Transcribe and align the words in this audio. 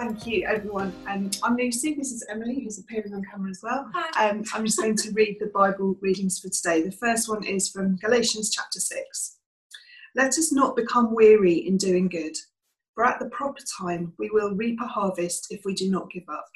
Thank 0.00 0.26
you, 0.26 0.46
everyone. 0.48 0.94
Um, 1.06 1.30
I'm 1.42 1.56
Lucy. 1.58 1.92
This 1.92 2.10
is 2.10 2.26
Emily, 2.30 2.64
who's 2.64 2.78
appearing 2.78 3.12
on 3.12 3.22
camera 3.30 3.50
as 3.50 3.60
well. 3.62 3.90
Um, 4.18 4.42
I'm 4.54 4.64
just 4.64 4.78
going 4.78 4.96
to 4.96 5.12
read 5.12 5.36
the 5.38 5.50
Bible 5.52 5.94
readings 6.00 6.38
for 6.38 6.48
today. 6.48 6.80
The 6.80 6.96
first 6.96 7.28
one 7.28 7.44
is 7.44 7.68
from 7.68 7.96
Galatians 7.96 8.48
chapter 8.50 8.80
6. 8.80 9.36
Let 10.16 10.38
us 10.38 10.54
not 10.54 10.74
become 10.74 11.14
weary 11.14 11.52
in 11.52 11.76
doing 11.76 12.08
good, 12.08 12.34
for 12.94 13.04
at 13.04 13.18
the 13.18 13.28
proper 13.28 13.60
time 13.78 14.14
we 14.18 14.30
will 14.30 14.54
reap 14.54 14.80
a 14.80 14.86
harvest 14.86 15.48
if 15.50 15.66
we 15.66 15.74
do 15.74 15.90
not 15.90 16.10
give 16.10 16.24
up. 16.32 16.48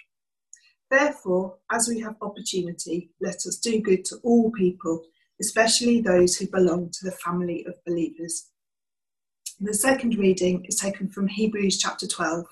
Therefore, 0.91 1.59
as 1.71 1.87
we 1.87 2.01
have 2.01 2.17
opportunity, 2.23 3.11
let 3.21 3.35
us 3.35 3.59
do 3.59 3.79
good 3.79 4.07
to 4.07 4.17
all 4.23 4.53
people, 4.53 5.05
especially 5.39 6.01
those 6.01 6.35
who 6.35 6.47
belong 6.47 6.89
to 6.93 7.05
the 7.05 7.17
family 7.17 7.63
of 7.67 7.75
believers. 7.85 8.49
The 9.61 9.75
second 9.75 10.17
reading 10.17 10.65
is 10.65 10.77
taken 10.77 11.11
from 11.11 11.29
Hebrews 11.29 11.77
chapter 11.77 12.07
12. 12.07 12.47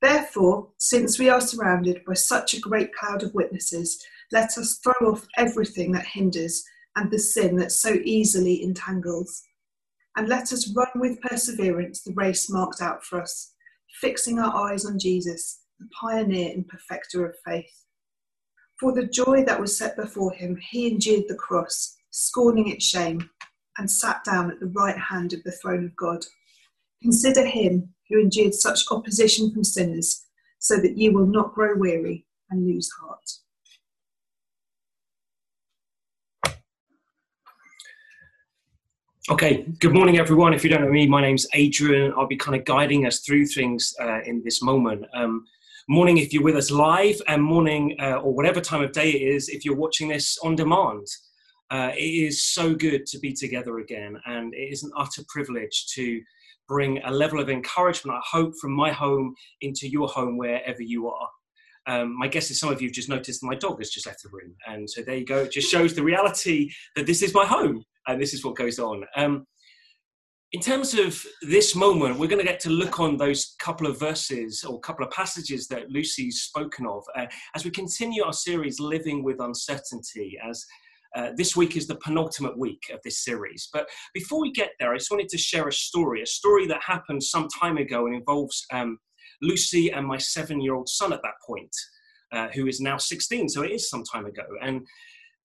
Therefore, 0.00 0.68
since 0.78 1.18
we 1.18 1.28
are 1.28 1.40
surrounded 1.40 2.04
by 2.06 2.14
such 2.14 2.54
a 2.54 2.60
great 2.60 2.94
cloud 2.94 3.22
of 3.22 3.34
witnesses, 3.34 4.02
let 4.32 4.56
us 4.56 4.78
throw 4.82 5.10
off 5.10 5.26
everything 5.36 5.92
that 5.92 6.06
hinders 6.06 6.64
and 6.96 7.10
the 7.10 7.18
sin 7.18 7.56
that 7.56 7.72
so 7.72 7.94
easily 8.04 8.62
entangles. 8.62 9.42
And 10.16 10.28
let 10.28 10.52
us 10.52 10.74
run 10.74 10.88
with 10.96 11.20
perseverance 11.20 12.02
the 12.02 12.14
race 12.14 12.50
marked 12.50 12.80
out 12.80 13.04
for 13.04 13.20
us, 13.20 13.52
fixing 14.00 14.38
our 14.38 14.70
eyes 14.70 14.84
on 14.86 14.98
Jesus, 14.98 15.60
the 15.78 15.88
pioneer 16.00 16.52
and 16.52 16.66
perfecter 16.66 17.26
of 17.26 17.36
faith. 17.44 17.84
For 18.78 18.92
the 18.92 19.06
joy 19.06 19.44
that 19.44 19.60
was 19.60 19.76
set 19.76 19.96
before 19.96 20.32
him, 20.32 20.56
he 20.70 20.88
endured 20.88 21.24
the 21.28 21.34
cross, 21.34 21.96
scorning 22.10 22.68
its 22.68 22.84
shame, 22.84 23.28
and 23.76 23.90
sat 23.90 24.24
down 24.24 24.50
at 24.50 24.60
the 24.60 24.72
right 24.74 24.96
hand 24.96 25.32
of 25.32 25.42
the 25.44 25.52
throne 25.52 25.84
of 25.84 25.96
God. 25.96 26.24
Consider 27.02 27.44
him 27.46 27.94
who 28.10 28.20
endured 28.20 28.54
such 28.54 28.80
opposition 28.90 29.50
from 29.50 29.64
sinners, 29.64 30.26
so 30.58 30.76
that 30.76 30.98
you 30.98 31.12
will 31.12 31.26
not 31.26 31.54
grow 31.54 31.74
weary 31.74 32.26
and 32.50 32.66
lose 32.66 32.90
heart. 33.00 33.30
Okay, 39.30 39.64
good 39.78 39.94
morning, 39.94 40.18
everyone. 40.18 40.52
If 40.52 40.64
you 40.64 40.70
don't 40.70 40.82
know 40.82 40.90
me, 40.90 41.06
my 41.06 41.20
name's 41.20 41.46
Adrian. 41.54 42.12
I'll 42.16 42.26
be 42.26 42.36
kind 42.36 42.58
of 42.58 42.64
guiding 42.64 43.06
us 43.06 43.20
through 43.20 43.46
things 43.46 43.94
uh, 44.00 44.22
in 44.22 44.42
this 44.44 44.60
moment. 44.60 45.04
Um, 45.14 45.44
morning 45.88 46.18
if 46.18 46.32
you're 46.32 46.42
with 46.42 46.56
us 46.56 46.70
live, 46.70 47.22
and 47.28 47.40
morning 47.40 47.96
uh, 48.00 48.16
or 48.16 48.34
whatever 48.34 48.60
time 48.60 48.82
of 48.82 48.90
day 48.90 49.10
it 49.10 49.22
is 49.22 49.48
if 49.48 49.64
you're 49.64 49.76
watching 49.76 50.08
this 50.08 50.36
on 50.42 50.56
demand. 50.56 51.06
Uh, 51.70 51.92
it 51.94 52.00
is 52.00 52.42
so 52.42 52.74
good 52.74 53.06
to 53.06 53.20
be 53.20 53.32
together 53.32 53.78
again, 53.78 54.20
and 54.26 54.52
it 54.52 54.72
is 54.72 54.82
an 54.82 54.90
utter 54.96 55.22
privilege 55.28 55.86
to 55.94 56.20
bring 56.70 57.02
a 57.04 57.10
level 57.10 57.40
of 57.40 57.50
encouragement, 57.50 58.16
I 58.16 58.22
hope, 58.24 58.54
from 58.60 58.70
my 58.70 58.92
home 58.92 59.34
into 59.60 59.88
your 59.88 60.06
home 60.06 60.38
wherever 60.38 60.80
you 60.80 61.08
are. 61.08 61.28
Um, 61.88 62.16
my 62.16 62.28
guess 62.28 62.48
is 62.48 62.60
some 62.60 62.70
of 62.70 62.80
you 62.80 62.86
have 62.86 62.94
just 62.94 63.08
noticed 63.08 63.42
my 63.42 63.56
dog 63.56 63.80
has 63.80 63.90
just 63.90 64.06
left 64.06 64.22
the 64.22 64.28
room. 64.32 64.54
And 64.68 64.88
so 64.88 65.02
there 65.02 65.16
you 65.16 65.26
go. 65.26 65.38
It 65.38 65.50
just 65.50 65.68
shows 65.68 65.94
the 65.94 66.04
reality 66.04 66.70
that 66.94 67.06
this 67.06 67.22
is 67.22 67.34
my 67.34 67.44
home 67.44 67.82
and 68.06 68.22
this 68.22 68.32
is 68.32 68.44
what 68.44 68.54
goes 68.54 68.78
on. 68.78 69.02
Um, 69.16 69.46
in 70.52 70.60
terms 70.60 70.94
of 70.94 71.20
this 71.42 71.74
moment, 71.74 72.20
we're 72.20 72.28
going 72.28 72.44
to 72.44 72.52
get 72.52 72.60
to 72.60 72.70
look 72.70 73.00
on 73.00 73.16
those 73.16 73.56
couple 73.58 73.88
of 73.88 73.98
verses 73.98 74.62
or 74.62 74.78
couple 74.78 75.04
of 75.04 75.10
passages 75.10 75.66
that 75.68 75.90
Lucy's 75.90 76.42
spoken 76.42 76.86
of 76.86 77.02
uh, 77.16 77.26
as 77.56 77.64
we 77.64 77.72
continue 77.72 78.22
our 78.22 78.32
series, 78.32 78.78
Living 78.78 79.24
with 79.24 79.40
Uncertainty, 79.40 80.38
as 80.48 80.64
uh, 81.16 81.30
this 81.36 81.56
week 81.56 81.76
is 81.76 81.86
the 81.86 81.96
penultimate 81.96 82.58
week 82.58 82.82
of 82.92 83.00
this 83.04 83.24
series. 83.24 83.68
But 83.72 83.88
before 84.14 84.40
we 84.40 84.52
get 84.52 84.70
there, 84.78 84.92
I 84.92 84.98
just 84.98 85.10
wanted 85.10 85.28
to 85.30 85.38
share 85.38 85.68
a 85.68 85.72
story, 85.72 86.22
a 86.22 86.26
story 86.26 86.66
that 86.66 86.82
happened 86.86 87.22
some 87.22 87.48
time 87.60 87.78
ago 87.78 88.06
and 88.06 88.14
involves 88.14 88.64
um, 88.72 88.98
Lucy 89.42 89.90
and 89.90 90.06
my 90.06 90.18
seven 90.18 90.60
year 90.60 90.74
old 90.74 90.88
son 90.88 91.12
at 91.12 91.22
that 91.22 91.34
point, 91.46 91.74
uh, 92.32 92.48
who 92.54 92.66
is 92.66 92.80
now 92.80 92.96
16. 92.96 93.48
So 93.48 93.62
it 93.62 93.72
is 93.72 93.88
some 93.88 94.04
time 94.04 94.26
ago. 94.26 94.44
And 94.62 94.86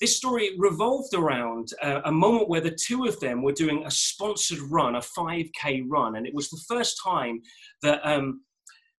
this 0.01 0.17
story 0.17 0.51
revolved 0.57 1.13
around 1.13 1.69
uh, 1.81 2.01
a 2.05 2.11
moment 2.11 2.49
where 2.49 2.61
the 2.61 2.77
two 2.85 3.05
of 3.05 3.19
them 3.19 3.41
were 3.41 3.53
doing 3.53 3.85
a 3.85 3.91
sponsored 3.91 4.59
run, 4.69 4.95
a 4.95 4.99
5K 4.99 5.83
run. 5.87 6.17
And 6.17 6.27
it 6.27 6.33
was 6.33 6.49
the 6.49 6.61
first 6.67 6.99
time 7.03 7.41
that 7.81 8.01
um, 8.03 8.41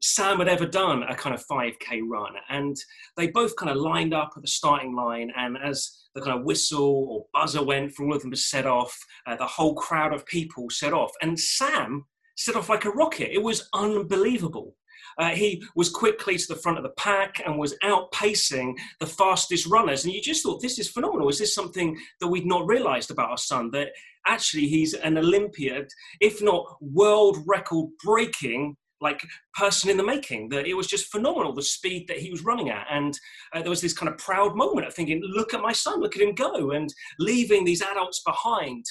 Sam 0.03 0.38
had 0.38 0.48
ever 0.48 0.66
done 0.66 1.03
a 1.03 1.15
kind 1.15 1.34
of 1.34 1.44
5K 1.50 2.00
run. 2.09 2.33
And 2.48 2.77
they 3.16 3.28
both 3.28 3.56
kind 3.56 3.71
of 3.71 3.77
lined 3.77 4.15
up 4.15 4.33
at 4.37 4.43
the 4.43 4.48
starting 4.48 4.94
line. 4.94 5.31
And 5.37 5.59
as 5.62 6.06
the 6.16 6.22
kind 6.22 6.37
of 6.37 6.44
whistle 6.44 7.06
or 7.10 7.27
buzzer 7.32 7.62
went 7.62 7.93
for 7.93 8.04
all 8.04 8.15
of 8.15 8.22
them 8.22 8.31
to 8.32 8.37
set 8.37 8.66
off, 8.66 8.99
uh, 9.27 9.37
the 9.37 9.47
whole 9.47 9.75
crowd 9.75 10.12
of 10.12 10.27
people 10.27 10.69
set 10.71 10.93
off. 10.93 11.12
And 11.22 11.38
Sam 11.38 12.06
set 12.37 12.56
off 12.56 12.69
like 12.69 12.87
a 12.87 12.91
rocket. 12.91 13.32
It 13.32 13.43
was 13.43 13.69
unbelievable. 13.75 14.75
Uh, 15.19 15.31
he 15.31 15.62
was 15.75 15.88
quickly 15.88 16.37
to 16.37 16.47
the 16.49 16.60
front 16.60 16.78
of 16.78 16.84
the 16.84 16.91
pack 16.91 17.41
and 17.44 17.59
was 17.59 17.77
outpacing 17.84 18.75
the 18.99 19.06
fastest 19.06 19.66
runners. 19.66 20.04
And 20.04 20.12
you 20.12 20.21
just 20.21 20.43
thought, 20.43 20.60
this 20.60 20.78
is 20.78 20.91
phenomenal. 20.91 21.28
Is 21.28 21.38
this 21.38 21.54
something 21.54 21.99
that 22.21 22.28
we'd 22.28 22.47
not 22.47 22.66
realized 22.66 23.10
about 23.10 23.31
our 23.31 23.38
son? 23.38 23.71
That 23.71 23.88
actually 24.27 24.69
he's 24.69 24.94
an 24.94 25.16
Olympiad, 25.16 25.88
if 26.21 26.43
not 26.43 26.65
world 26.81 27.38
record 27.47 27.91
breaking 28.04 28.77
like 29.01 29.27
person 29.55 29.91
in 29.91 29.97
the 29.97 30.03
making 30.03 30.49
that 30.49 30.67
it 30.67 30.75
was 30.75 30.87
just 30.87 31.11
phenomenal 31.11 31.53
the 31.53 31.62
speed 31.62 32.07
that 32.09 32.19
he 32.19 32.31
was 32.31 32.45
running 32.45 32.71
at. 32.71 32.87
And 32.91 33.19
uh, 33.53 33.61
there 33.61 33.71
was 33.71 33.81
this 33.81 33.93
kind 33.93 34.09
of 34.11 34.19
proud 34.19 34.57
moment 34.57 34.87
of 34.87 34.95
thinking 34.95 35.23
look 35.23 35.55
at 35.55 35.61
my 35.61 35.73
son 35.73 36.01
look 36.01 36.17
at 36.17 36.23
him 36.23 36.34
go 36.34 36.71
and 36.71 36.93
leaving 37.19 37.65
these 37.65 37.83
adults 37.83 38.23
behind. 38.25 38.84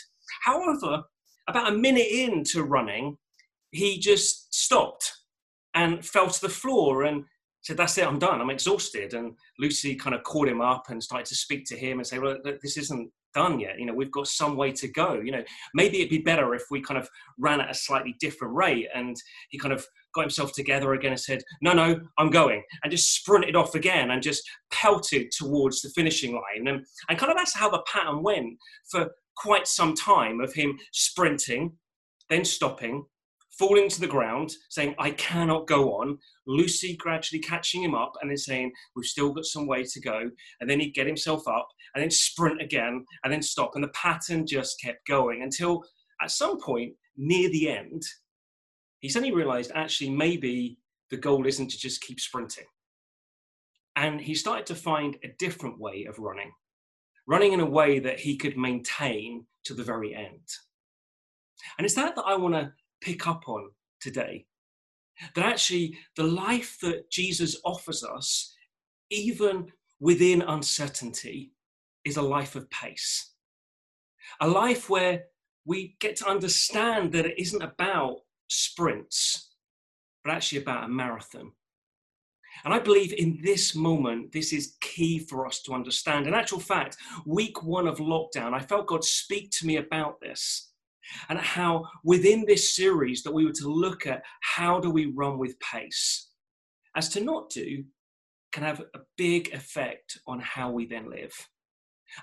However 0.43 1.03
about 1.47 1.71
a 1.71 1.77
minute 1.77 2.07
into 2.07 2.63
running 2.63 3.17
he 3.71 3.99
just 3.99 4.53
stopped 4.53 5.11
and 5.73 6.05
fell 6.05 6.29
to 6.29 6.41
the 6.41 6.49
floor 6.49 7.03
and 7.03 7.23
said 7.61 7.77
that's 7.77 7.97
it 7.97 8.07
i'm 8.07 8.19
done 8.19 8.41
i'm 8.41 8.49
exhausted. 8.49 9.13
And 9.13 9.33
lucy 9.59 9.95
kind 9.95 10.15
of 10.15 10.23
called 10.23 10.47
him 10.47 10.61
up 10.61 10.85
and 10.89 11.03
started 11.03 11.25
to 11.27 11.35
speak 11.35 11.65
to 11.67 11.77
him 11.77 11.99
and 11.99 12.07
say 12.07 12.19
well 12.19 12.37
this 12.43 12.77
isn't 12.77 13.11
done 13.35 13.59
yet. 13.59 13.77
You 13.77 13.85
know, 13.85 13.93
we've 13.93 14.11
got 14.11 14.27
some 14.27 14.55
way 14.55 14.71
to 14.71 14.87
go. 14.87 15.21
You 15.23 15.31
know, 15.31 15.43
maybe 15.75 15.97
it'd 15.97 16.09
be 16.09 16.19
better 16.19 16.55
if 16.55 16.63
we 16.71 16.81
kind 16.81 16.99
of 16.99 17.07
ran 17.37 17.61
at 17.61 17.69
a 17.69 17.75
slightly 17.75 18.15
different 18.19 18.55
rate. 18.55 18.87
And 18.95 19.15
he 19.49 19.59
kind 19.59 19.73
of 19.73 19.85
got 20.15 20.21
himself 20.21 20.53
together 20.53 20.93
again 20.93 21.11
and 21.11 21.19
said, 21.19 21.43
No, 21.61 21.73
no, 21.73 21.99
I'm 22.17 22.31
going. 22.31 22.63
And 22.83 22.91
just 22.91 23.13
sprinted 23.13 23.55
off 23.55 23.75
again 23.75 24.11
and 24.11 24.23
just 24.23 24.49
pelted 24.71 25.31
towards 25.31 25.81
the 25.81 25.89
finishing 25.89 26.33
line. 26.33 26.67
And, 26.67 26.85
and 27.09 27.19
kind 27.19 27.31
of 27.31 27.37
that's 27.37 27.55
how 27.55 27.69
the 27.69 27.83
pattern 27.91 28.23
went 28.23 28.57
for 28.89 29.11
quite 29.35 29.67
some 29.67 29.93
time 29.93 30.39
of 30.39 30.53
him 30.53 30.79
sprinting, 30.93 31.73
then 32.29 32.45
stopping, 32.45 33.05
falling 33.57 33.89
to 33.89 33.99
the 33.99 34.07
ground, 34.07 34.51
saying, 34.69 34.95
I 34.99 35.11
cannot 35.11 35.67
go 35.67 35.93
on. 35.93 36.17
Lucy 36.47 36.95
gradually 36.97 37.41
catching 37.41 37.83
him 37.83 37.95
up 37.95 38.13
and 38.21 38.29
then 38.29 38.37
saying, 38.37 38.71
We've 38.95 39.05
still 39.05 39.33
got 39.33 39.45
some 39.45 39.67
way 39.67 39.83
to 39.83 40.01
go. 40.01 40.29
And 40.59 40.69
then 40.69 40.79
he'd 40.79 40.93
get 40.93 41.07
himself 41.07 41.47
up 41.47 41.67
and 41.93 42.01
then 42.01 42.11
sprint 42.11 42.61
again 42.61 43.05
and 43.23 43.33
then 43.33 43.41
stop. 43.41 43.71
And 43.75 43.83
the 43.83 43.89
pattern 43.89 44.45
just 44.45 44.79
kept 44.81 45.07
going 45.07 45.43
until 45.43 45.83
at 46.21 46.31
some 46.31 46.59
point 46.59 46.93
near 47.17 47.49
the 47.49 47.69
end, 47.69 48.03
he 48.99 49.09
suddenly 49.09 49.35
realized 49.35 49.71
actually 49.75 50.09
maybe 50.09 50.79
the 51.11 51.17
goal 51.17 51.45
isn't 51.45 51.69
to 51.71 51.77
just 51.77 52.01
keep 52.01 52.19
sprinting. 52.19 52.65
And 53.95 54.19
he 54.19 54.35
started 54.35 54.65
to 54.67 54.75
find 54.75 55.17
a 55.23 55.33
different 55.39 55.79
way 55.79 56.05
of 56.05 56.19
running, 56.19 56.51
running 57.27 57.53
in 57.53 57.61
a 57.61 57.65
way 57.65 57.99
that 57.99 58.19
he 58.19 58.35
could 58.35 58.57
maintain 58.57 59.45
to 59.65 59.73
the 59.73 59.83
very 59.83 60.13
end. 60.13 60.47
And 61.77 61.85
it's 61.85 61.95
that 61.95 62.15
that 62.15 62.25
I 62.25 62.35
want 62.35 62.55
to 62.55 62.73
pick 63.05 63.27
up 63.27 63.47
on 63.47 63.69
today. 64.01 64.45
That 65.35 65.45
actually, 65.45 65.97
the 66.17 66.23
life 66.23 66.77
that 66.81 67.09
Jesus 67.09 67.61
offers 67.63 68.03
us, 68.03 68.53
even 69.11 69.71
within 69.99 70.41
uncertainty, 70.41 71.53
is 72.03 72.17
a 72.17 72.21
life 72.21 72.55
of 72.55 72.69
pace. 72.69 73.33
A 74.41 74.47
life 74.47 74.89
where 74.89 75.25
we 75.65 75.95
get 75.99 76.15
to 76.17 76.27
understand 76.27 77.13
that 77.13 77.25
it 77.25 77.39
isn't 77.39 77.61
about 77.61 78.17
sprints, 78.49 79.51
but 80.23 80.33
actually 80.33 80.61
about 80.61 80.85
a 80.85 80.87
marathon. 80.87 81.51
And 82.63 82.73
I 82.73 82.79
believe 82.79 83.13
in 83.13 83.39
this 83.43 83.75
moment, 83.75 84.31
this 84.31 84.51
is 84.51 84.77
key 84.81 85.19
for 85.19 85.45
us 85.45 85.61
to 85.63 85.73
understand. 85.73 86.25
In 86.25 86.33
actual 86.33 86.59
fact, 86.59 86.97
week 87.25 87.63
one 87.63 87.87
of 87.87 87.99
lockdown, 87.99 88.53
I 88.53 88.59
felt 88.59 88.87
God 88.87 89.03
speak 89.03 89.51
to 89.51 89.67
me 89.67 89.77
about 89.77 90.19
this 90.19 90.71
and 91.29 91.39
how 91.39 91.85
within 92.03 92.45
this 92.45 92.75
series 92.75 93.23
that 93.23 93.33
we 93.33 93.45
were 93.45 93.51
to 93.51 93.67
look 93.67 94.05
at 94.07 94.23
how 94.41 94.79
do 94.79 94.89
we 94.89 95.07
run 95.07 95.37
with 95.37 95.59
pace 95.59 96.29
as 96.95 97.09
to 97.09 97.21
not 97.21 97.49
do 97.49 97.83
can 98.51 98.63
have 98.63 98.79
a 98.79 98.99
big 99.17 99.53
effect 99.53 100.17
on 100.27 100.39
how 100.39 100.71
we 100.71 100.85
then 100.85 101.09
live 101.09 101.33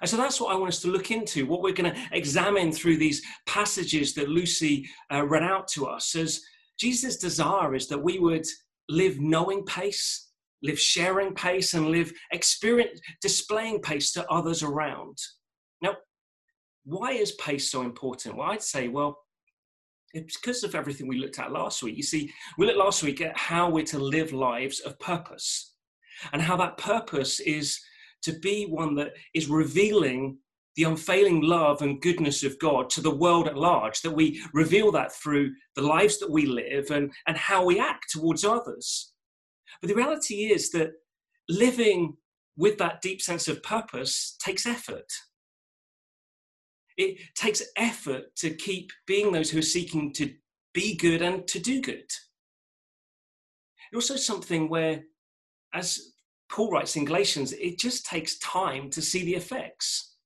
and 0.01 0.09
so 0.09 0.17
that's 0.17 0.41
what 0.41 0.55
I 0.55 0.59
want 0.59 0.73
us 0.73 0.81
to 0.83 0.89
look 0.89 1.11
into, 1.11 1.47
what 1.47 1.63
we're 1.63 1.73
going 1.73 1.93
to 1.93 2.01
examine 2.13 2.73
through 2.73 2.97
these 2.97 3.23
passages 3.47 4.15
that 4.15 4.29
Lucy 4.29 4.89
uh, 5.13 5.27
read 5.27 5.43
out 5.43 5.69
to 5.69 5.87
us. 5.87 6.15
As 6.15 6.41
Jesus' 6.79 7.19
desire 7.19 7.75
is 7.75 7.89
that 7.89 8.03
we 8.03 8.19
would 8.19 8.47
live 8.89 9.21
knowing 9.21 9.65
pace, 9.65 10.31
live 10.63 10.79
sharing 10.79 11.35
pace, 11.35 11.75
and 11.75 11.89
live 11.89 12.13
experience 12.33 13.01
displaying 13.21 13.81
pace 13.81 14.13
to 14.13 14.29
others 14.31 14.63
around. 14.63 15.19
Now, 15.83 15.97
why 16.85 17.13
is 17.13 17.33
pace 17.33 17.71
so 17.71 17.83
important? 17.83 18.37
Well, 18.37 18.51
I'd 18.51 18.63
say, 18.63 18.89
well, 18.89 19.19
It's 20.15 20.39
because 20.39 20.63
of 20.65 20.75
everything 20.75 21.09
we 21.09 21.19
looked 21.19 21.39
at 21.39 21.53
last 21.53 21.83
week. 21.83 21.97
You 21.97 22.03
see, 22.03 22.31
we 22.59 22.67
looked 22.67 22.79
last 22.79 23.03
week 23.03 23.21
at 23.21 23.37
how 23.37 23.71
we're 23.71 23.85
to 23.87 23.99
live 23.99 24.33
lives 24.33 24.81
of 24.81 24.99
purpose 24.99 25.75
and 26.33 26.43
how 26.43 26.57
that 26.59 26.77
purpose 26.77 27.41
is 27.41 27.81
to 28.23 28.33
be 28.41 28.67
one 28.67 28.95
that 28.97 29.13
is 29.35 29.49
revealing 29.49 30.39
the 30.77 30.85
unfailing 30.85 31.43
love 31.43 31.83
and 31.83 32.01
goodness 32.01 32.43
of 32.45 32.59
God 32.59 32.89
to 32.91 33.01
the 33.01 33.15
world 33.15 33.47
at 33.47 33.59
large, 33.59 34.01
that 34.01 34.11
we 34.15 34.43
reveal 34.55 34.91
that 34.93 35.13
through 35.13 35.53
the 35.77 35.83
lives 35.83 36.19
that 36.19 36.31
we 36.31 36.47
live 36.47 36.91
and, 36.91 37.13
and 37.27 37.37
how 37.37 37.65
we 37.65 37.79
act 37.79 38.07
towards 38.11 38.45
others. 38.45 39.13
But 39.81 39.89
the 39.89 39.97
reality 39.97 40.53
is 40.53 40.71
that 40.71 40.93
living 41.49 42.17
with 42.57 42.79
that 42.79 43.03
deep 43.03 43.21
sense 43.21 43.49
of 43.49 43.63
purpose 43.63 44.37
takes 44.43 44.67
effort. 44.67 45.11
It 46.97 47.19
takes 47.35 47.63
effort 47.77 48.35
to 48.37 48.55
keep 48.55 48.91
being 49.07 49.33
those 49.33 49.51
who 49.51 49.59
are 49.59 49.63
seeking 49.63 50.13
to 50.15 50.33
be 50.75 50.97
good 50.97 51.23
and 51.23 51.47
to 51.49 51.59
do 51.59 51.81
good. 51.81 52.11
It's 53.93 54.11
also 54.11 54.17
something 54.17 54.69
where, 54.69 55.03
as 55.75 56.13
Paul 56.51 56.71
writes 56.71 56.97
in 56.97 57.05
Galatians, 57.05 57.53
it 57.53 57.79
just 57.79 58.07
takes 58.07 58.39
time 58.39 58.91
to 58.91 59.03
see 59.03 59.25
the 59.25 59.35
effects. 59.35 60.17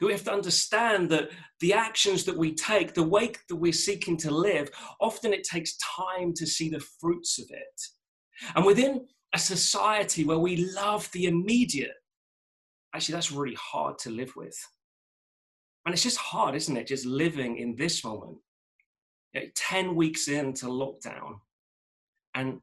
We 0.00 0.12
have 0.12 0.24
to 0.24 0.32
understand 0.32 1.10
that 1.10 1.30
the 1.60 1.72
actions 1.72 2.24
that 2.24 2.36
we 2.36 2.54
take, 2.54 2.92
the 2.92 3.02
way 3.02 3.32
that 3.48 3.56
we're 3.56 3.72
seeking 3.72 4.16
to 4.18 4.30
live, 4.30 4.70
often 5.00 5.32
it 5.32 5.44
takes 5.44 5.76
time 5.76 6.32
to 6.34 6.46
see 6.46 6.68
the 6.68 6.84
fruits 7.00 7.38
of 7.38 7.46
it. 7.50 7.80
And 8.54 8.66
within 8.66 9.06
a 9.32 9.38
society 9.38 10.24
where 10.24 10.38
we 10.38 10.56
love 10.74 11.10
the 11.12 11.26
immediate, 11.26 11.94
actually, 12.94 13.14
that's 13.14 13.32
really 13.32 13.56
hard 13.56 13.98
to 14.00 14.10
live 14.10 14.34
with. 14.36 14.58
And 15.86 15.94
it's 15.94 16.02
just 16.02 16.18
hard, 16.18 16.56
isn't 16.56 16.76
it? 16.76 16.88
Just 16.88 17.06
living 17.06 17.58
in 17.58 17.76
this 17.76 18.04
moment. 18.04 18.38
You 19.32 19.42
know, 19.42 19.46
10 19.54 19.94
weeks 19.94 20.26
into 20.26 20.66
lockdown 20.66 21.38
and 22.34 22.60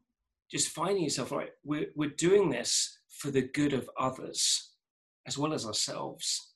just 0.52 0.70
finding 0.70 1.04
yourself, 1.04 1.32
right, 1.32 1.50
we're, 1.64 1.88
we're 1.96 2.10
doing 2.10 2.50
this 2.50 3.00
for 3.10 3.32
the 3.32 3.42
good 3.42 3.72
of 3.72 3.90
others 3.98 4.72
as 5.26 5.38
well 5.38 5.54
as 5.54 5.66
ourselves. 5.66 6.54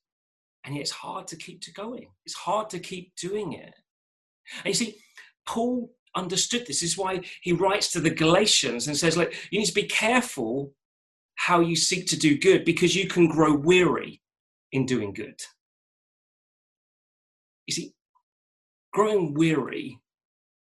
And 0.65 0.75
yet 0.75 0.81
it's 0.81 0.91
hard 0.91 1.25
to 1.27 1.37
keep 1.37 1.61
to 1.61 1.73
going. 1.73 2.09
It's 2.25 2.35
hard 2.35 2.69
to 2.71 2.79
keep 2.79 3.15
doing 3.15 3.53
it. 3.53 3.73
And 4.57 4.65
you 4.65 4.73
see, 4.73 4.97
Paul 5.47 5.89
understood 6.15 6.61
this. 6.61 6.81
this 6.81 6.91
is 6.91 6.97
why 6.97 7.21
he 7.41 7.53
writes 7.53 7.91
to 7.93 8.01
the 8.01 8.09
Galatians 8.09 8.87
and 8.87 8.97
says, 8.97 9.15
like, 9.15 9.33
you 9.51 9.59
need 9.59 9.65
to 9.67 9.73
be 9.73 9.83
careful 9.83 10.73
how 11.35 11.61
you 11.61 11.77
seek 11.77 12.07
to 12.07 12.19
do 12.19 12.37
good 12.37 12.65
because 12.65 12.95
you 12.95 13.07
can 13.07 13.27
grow 13.27 13.53
weary 13.53 14.21
in 14.73 14.85
doing 14.85 15.13
good. 15.13 15.39
You 17.67 17.73
see, 17.73 17.93
growing 18.91 19.33
weary 19.33 19.99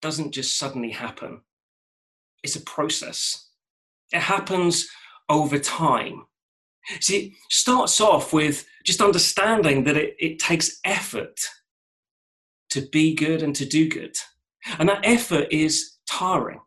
doesn't 0.02 0.32
just 0.32 0.58
suddenly 0.58 0.92
happen 0.92 1.42
it's 2.44 2.58
a 2.58 2.62
process. 2.62 3.50
It 4.12 4.20
happens 4.20 4.88
over 5.30 5.58
time. 5.58 6.26
See, 7.00 7.18
it 7.18 7.34
starts 7.50 8.02
off 8.02 8.34
with 8.34 8.66
just 8.86 9.02
understanding 9.02 9.86
that 9.86 9.96
it, 9.96 10.16
it 10.20 10.40
takes 10.40 10.80
effort 10.84 11.40
to 12.72 12.82
be 12.92 13.16
good 13.16 13.42
and 13.42 13.56
to 13.56 13.66
do 13.66 13.90
good. 13.90 14.18
And 14.78 14.90
that 14.90 15.06
effort 15.06 15.48
is 15.52 15.98
tiring. 16.06 16.60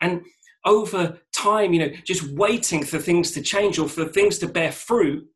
And 0.00 0.22
over 0.66 1.18
time, 1.34 1.72
you 1.72 1.80
know, 1.80 1.90
just 2.04 2.28
waiting 2.32 2.84
for 2.84 2.98
things 2.98 3.30
to 3.32 3.42
change 3.42 3.78
or 3.78 3.88
for 3.88 4.04
things 4.04 4.38
to 4.38 4.48
bear 4.48 4.72
fruit 4.72 5.26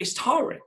is 0.00 0.14
tiring. 0.14 0.60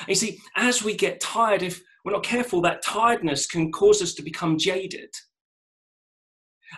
And 0.00 0.08
you 0.08 0.14
see, 0.14 0.40
as 0.56 0.82
we 0.82 0.94
get 0.94 1.20
tired, 1.20 1.62
if 1.62 1.82
we're 2.04 2.12
not 2.12 2.24
careful, 2.24 2.60
that 2.62 2.82
tiredness 2.82 3.46
can 3.46 3.72
cause 3.72 4.02
us 4.02 4.14
to 4.14 4.22
become 4.22 4.58
jaded. 4.58 5.14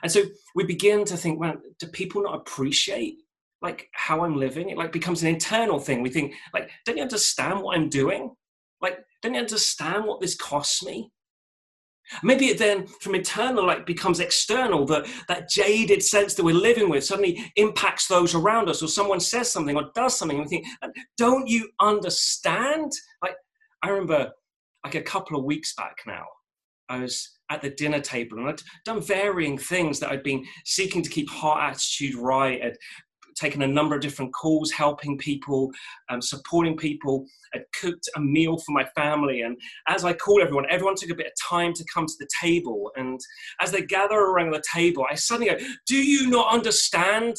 And 0.03 0.13
so 0.13 0.23
we 0.55 0.65
begin 0.65 1.05
to 1.07 1.17
think, 1.17 1.41
well, 1.41 1.55
do 1.79 1.87
people 1.89 2.23
not 2.23 2.37
appreciate 2.37 3.17
like 3.63 3.89
how 3.93 4.25
I'm 4.25 4.37
living? 4.37 4.69
It 4.69 4.77
like 4.77 4.93
becomes 4.93 5.23
an 5.23 5.29
internal 5.29 5.79
thing. 5.79 6.03
We 6.03 6.11
think, 6.11 6.35
like, 6.53 6.71
don't 6.85 6.97
you 6.97 7.03
understand 7.03 7.61
what 7.61 7.77
I'm 7.77 7.89
doing? 7.89 8.35
Like, 8.81 8.99
don't 9.23 9.35
you 9.35 9.41
understand 9.41 10.05
what 10.05 10.21
this 10.21 10.37
costs 10.37 10.85
me? 10.85 11.11
Maybe 12.23 12.47
it 12.47 12.59
then 12.59 12.87
from 12.87 13.15
internal 13.15 13.67
like 13.67 13.87
becomes 13.87 14.21
external, 14.21 14.85
that 14.87 15.07
that 15.29 15.49
jaded 15.49 16.03
sense 16.03 16.35
that 16.35 16.45
we're 16.45 16.55
living 16.55 16.89
with 16.89 17.05
suddenly 17.05 17.53
impacts 17.57 18.07
those 18.07 18.35
around 18.35 18.69
us, 18.69 18.83
or 18.83 18.89
someone 18.89 19.21
says 19.21 19.51
something 19.51 19.77
or 19.77 19.91
does 19.95 20.19
something, 20.19 20.39
and 20.39 20.47
we 20.47 20.51
think, 20.51 20.67
don't 21.17 21.49
you 21.49 21.69
understand? 21.81 22.93
Like 23.23 23.37
I 23.83 23.89
remember 23.89 24.33
like 24.85 24.95
a 24.95 25.03
couple 25.03 25.37
of 25.39 25.45
weeks 25.45 25.75
back 25.75 25.97
now, 26.07 26.25
I 26.89 27.01
was 27.01 27.37
at 27.51 27.63
the 27.63 27.71
dinner 27.71 28.01
table 28.01 28.39
and 28.39 28.49
I'd 28.49 28.61
done 28.85 29.01
varying 29.01 29.57
things 29.57 30.01
that 30.01 30.11
I'd 30.11 30.23
been 30.23 30.45
seeking 30.65 31.03
to 31.03 31.11
keep 31.11 31.31
heart 31.31 31.73
attitude 31.73 32.17
right. 32.17 32.61
I'd 32.63 32.77
taken 33.37 33.63
a 33.63 33.67
number 33.67 33.95
of 33.95 34.01
different 34.01 34.35
calls, 34.35 34.71
helping 34.73 35.17
people, 35.19 35.71
um, 36.09 36.21
supporting 36.21 36.77
people. 36.77 37.27
I'd 37.55 37.65
cooked 37.81 38.09
a 38.17 38.21
meal 38.21 38.59
for 38.59 38.73
my 38.73 38.85
family. 38.97 39.43
And 39.43 39.57
as 39.89 40.05
I 40.05 40.13
called 40.13 40.41
everyone, 40.41 40.67
everyone 40.71 40.97
took 40.97 41.11
a 41.11 41.15
bit 41.15 41.27
of 41.27 41.33
time 41.49 41.73
to 41.75 41.85
come 41.93 42.07
to 42.07 42.15
the 42.19 42.29
table. 42.43 42.91
And 42.97 43.21
as 43.61 43.71
they 43.71 43.83
gather 43.83 44.17
around 44.17 44.51
the 44.51 44.63
table, 44.73 45.07
I 45.11 45.15
suddenly 45.15 45.53
go, 45.53 45.59
Do 45.87 45.97
you 45.97 46.29
not 46.29 46.53
understand 46.53 47.37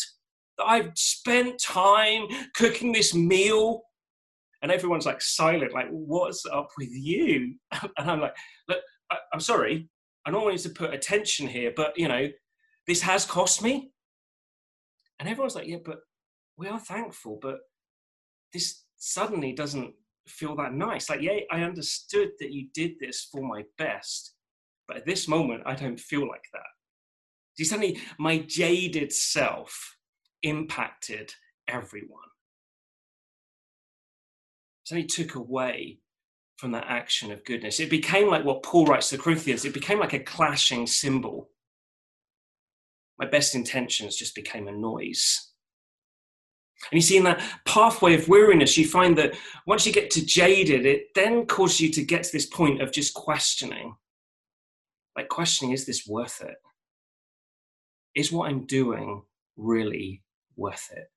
that 0.57 0.65
I've 0.65 0.91
spent 0.95 1.59
time 1.59 2.27
cooking 2.55 2.91
this 2.91 3.13
meal? 3.13 3.81
And 4.61 4.71
everyone's 4.71 5.05
like 5.05 5.21
silent, 5.21 5.73
like, 5.73 5.89
What's 5.89 6.45
up 6.45 6.69
with 6.77 6.89
you? 6.91 7.55
And 7.97 8.09
I'm 8.09 8.21
like, 8.21 8.35
Look, 8.67 8.79
I, 9.11 9.17
I'm 9.33 9.39
sorry, 9.39 9.89
I 10.25 10.31
don't 10.31 10.43
want 10.43 10.55
you 10.55 10.69
to 10.69 10.69
put 10.69 10.93
attention 10.93 11.47
here, 11.47 11.71
but 11.75 11.97
you 11.97 12.07
know, 12.07 12.27
this 12.85 13.01
has 13.01 13.25
cost 13.25 13.61
me. 13.61 13.91
And 15.19 15.27
everyone's 15.27 15.55
like, 15.55 15.67
yeah, 15.67 15.77
but 15.83 15.99
we 16.57 16.67
are 16.67 16.79
thankful, 16.79 17.39
but 17.41 17.59
this 18.53 18.83
suddenly 18.97 19.53
doesn't 19.53 19.93
feel 20.27 20.55
that 20.55 20.73
nice. 20.73 21.09
Like, 21.09 21.21
yeah, 21.21 21.39
I 21.51 21.61
understood 21.61 22.31
that 22.39 22.51
you 22.51 22.67
did 22.73 22.93
this 22.99 23.27
for 23.31 23.41
my 23.41 23.63
best, 23.77 24.33
but 24.87 24.97
at 24.97 25.05
this 25.05 25.27
moment, 25.27 25.63
I 25.65 25.75
don't 25.75 25.99
feel 25.99 26.27
like 26.27 26.45
that. 26.53 26.61
See, 27.57 27.63
suddenly 27.63 27.99
my 28.19 28.39
jaded 28.39 29.11
self 29.11 29.95
impacted 30.43 31.33
everyone. 31.67 32.21
Suddenly 34.83 35.07
took 35.07 35.35
away 35.35 35.99
from 36.57 36.71
that 36.71 36.85
action 36.87 37.31
of 37.31 37.45
goodness. 37.45 37.79
It 37.79 37.89
became 37.89 38.29
like 38.29 38.43
what 38.43 38.63
Paul 38.63 38.85
writes 38.85 39.09
to 39.09 39.17
the 39.17 39.23
Corinthians, 39.23 39.65
it 39.65 39.73
became 39.73 39.99
like 39.99 40.13
a 40.13 40.19
clashing 40.19 40.87
cymbal. 40.87 41.49
My 43.19 43.25
best 43.25 43.55
intentions 43.55 44.15
just 44.15 44.35
became 44.35 44.67
a 44.67 44.71
noise. 44.71 45.51
And 46.91 46.97
you 46.97 47.01
see, 47.01 47.17
in 47.17 47.23
that 47.23 47.41
pathway 47.65 48.13
of 48.13 48.27
weariness, 48.27 48.77
you 48.77 48.87
find 48.87 49.17
that 49.17 49.35
once 49.65 49.85
you 49.85 49.91
get 49.91 50.11
to 50.11 50.25
jaded, 50.25 50.85
it 50.85 51.07
then 51.15 51.47
causes 51.47 51.81
you 51.81 51.91
to 51.93 52.03
get 52.03 52.23
to 52.23 52.31
this 52.31 52.45
point 52.45 52.81
of 52.81 52.91
just 52.91 53.15
questioning. 53.15 53.95
Like, 55.15 55.29
questioning, 55.29 55.73
is 55.73 55.87
this 55.87 56.05
worth 56.07 56.41
it? 56.41 56.57
Is 58.13 58.31
what 58.31 58.49
I'm 58.49 58.67
doing 58.67 59.23
really 59.55 60.21
worth 60.55 60.89
it? 60.95 61.09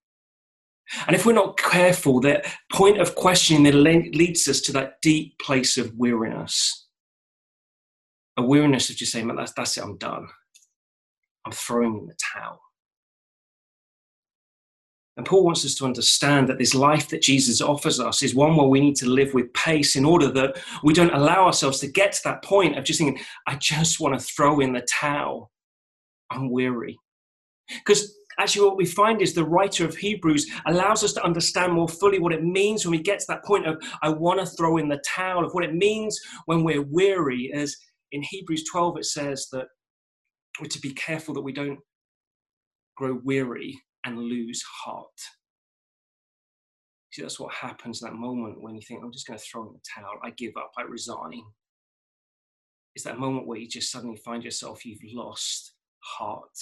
And 1.06 1.14
if 1.14 1.24
we're 1.24 1.32
not 1.34 1.58
careful, 1.58 2.20
that 2.20 2.46
point 2.72 3.00
of 3.00 3.14
questioning 3.14 3.62
that 3.64 3.74
leads 3.74 4.48
us 4.48 4.60
to 4.62 4.72
that 4.72 4.94
deep 5.02 5.38
place 5.38 5.76
of 5.76 5.92
weariness. 5.96 6.88
A 8.36 8.42
weariness 8.42 8.90
of 8.90 8.96
just 8.96 9.12
saying, 9.12 9.28
that's, 9.36 9.52
that's 9.52 9.76
it, 9.76 9.84
I'm 9.84 9.98
done. 9.98 10.28
I'm 11.50 11.56
throwing 11.56 11.98
in 11.98 12.06
the 12.06 12.14
towel. 12.34 12.60
And 15.16 15.26
Paul 15.26 15.44
wants 15.44 15.64
us 15.64 15.74
to 15.74 15.84
understand 15.84 16.48
that 16.48 16.58
this 16.58 16.74
life 16.74 17.08
that 17.08 17.22
Jesus 17.22 17.60
offers 17.60 17.98
us 17.98 18.22
is 18.22 18.36
one 18.36 18.56
where 18.56 18.68
we 18.68 18.80
need 18.80 18.94
to 18.96 19.06
live 19.06 19.34
with 19.34 19.52
pace 19.52 19.96
in 19.96 20.04
order 20.04 20.30
that 20.30 20.62
we 20.84 20.94
don't 20.94 21.12
allow 21.12 21.44
ourselves 21.44 21.80
to 21.80 21.88
get 21.88 22.12
to 22.12 22.20
that 22.24 22.44
point 22.44 22.78
of 22.78 22.84
just 22.84 23.00
thinking, 23.00 23.22
I 23.48 23.56
just 23.56 23.98
want 23.98 24.18
to 24.18 24.24
throw 24.24 24.60
in 24.60 24.72
the 24.72 24.86
towel. 24.88 25.50
I'm 26.30 26.50
weary. 26.50 26.96
Because 27.68 28.14
actually 28.38 28.66
what 28.66 28.76
we 28.76 28.86
find 28.86 29.20
is 29.20 29.34
the 29.34 29.44
writer 29.44 29.84
of 29.84 29.96
Hebrews 29.96 30.48
allows 30.66 31.02
us 31.02 31.12
to 31.14 31.24
understand 31.24 31.72
more 31.72 31.88
fully 31.88 32.20
what 32.20 32.32
it 32.32 32.44
means 32.44 32.84
when 32.84 32.92
we 32.92 33.02
get 33.02 33.18
to 33.18 33.26
that 33.28 33.44
point 33.44 33.66
of 33.66 33.82
I 34.02 34.10
want 34.10 34.38
to 34.38 34.46
throw 34.46 34.76
in 34.76 34.88
the 34.88 35.02
towel 35.04 35.44
of 35.44 35.52
what 35.52 35.64
it 35.64 35.74
means 35.74 36.18
when 36.46 36.62
we're 36.62 36.82
weary. 36.82 37.50
As 37.52 37.76
in 38.12 38.22
Hebrews 38.22 38.64
12 38.70 38.98
it 38.98 39.04
says 39.06 39.48
that 39.50 39.66
to 40.68 40.80
be 40.80 40.92
careful 40.92 41.34
that 41.34 41.42
we 41.42 41.52
don't 41.52 41.80
grow 42.96 43.18
weary 43.24 43.80
and 44.04 44.18
lose 44.18 44.62
heart. 44.62 45.06
See, 47.12 47.22
that's 47.22 47.40
what 47.40 47.52
happens 47.52 48.02
in 48.02 48.08
that 48.08 48.16
moment 48.16 48.60
when 48.60 48.74
you 48.74 48.82
think, 48.82 49.02
I'm 49.02 49.12
just 49.12 49.26
going 49.26 49.38
to 49.38 49.44
throw 49.44 49.66
in 49.66 49.72
the 49.72 49.80
towel, 49.94 50.18
I 50.22 50.30
give 50.30 50.52
up, 50.56 50.72
I 50.78 50.82
resign. 50.82 51.42
It's 52.94 53.04
that 53.04 53.18
moment 53.18 53.46
where 53.46 53.58
you 53.58 53.68
just 53.68 53.90
suddenly 53.90 54.16
find 54.16 54.44
yourself, 54.44 54.84
you've 54.84 55.00
lost 55.14 55.74
heart 56.00 56.56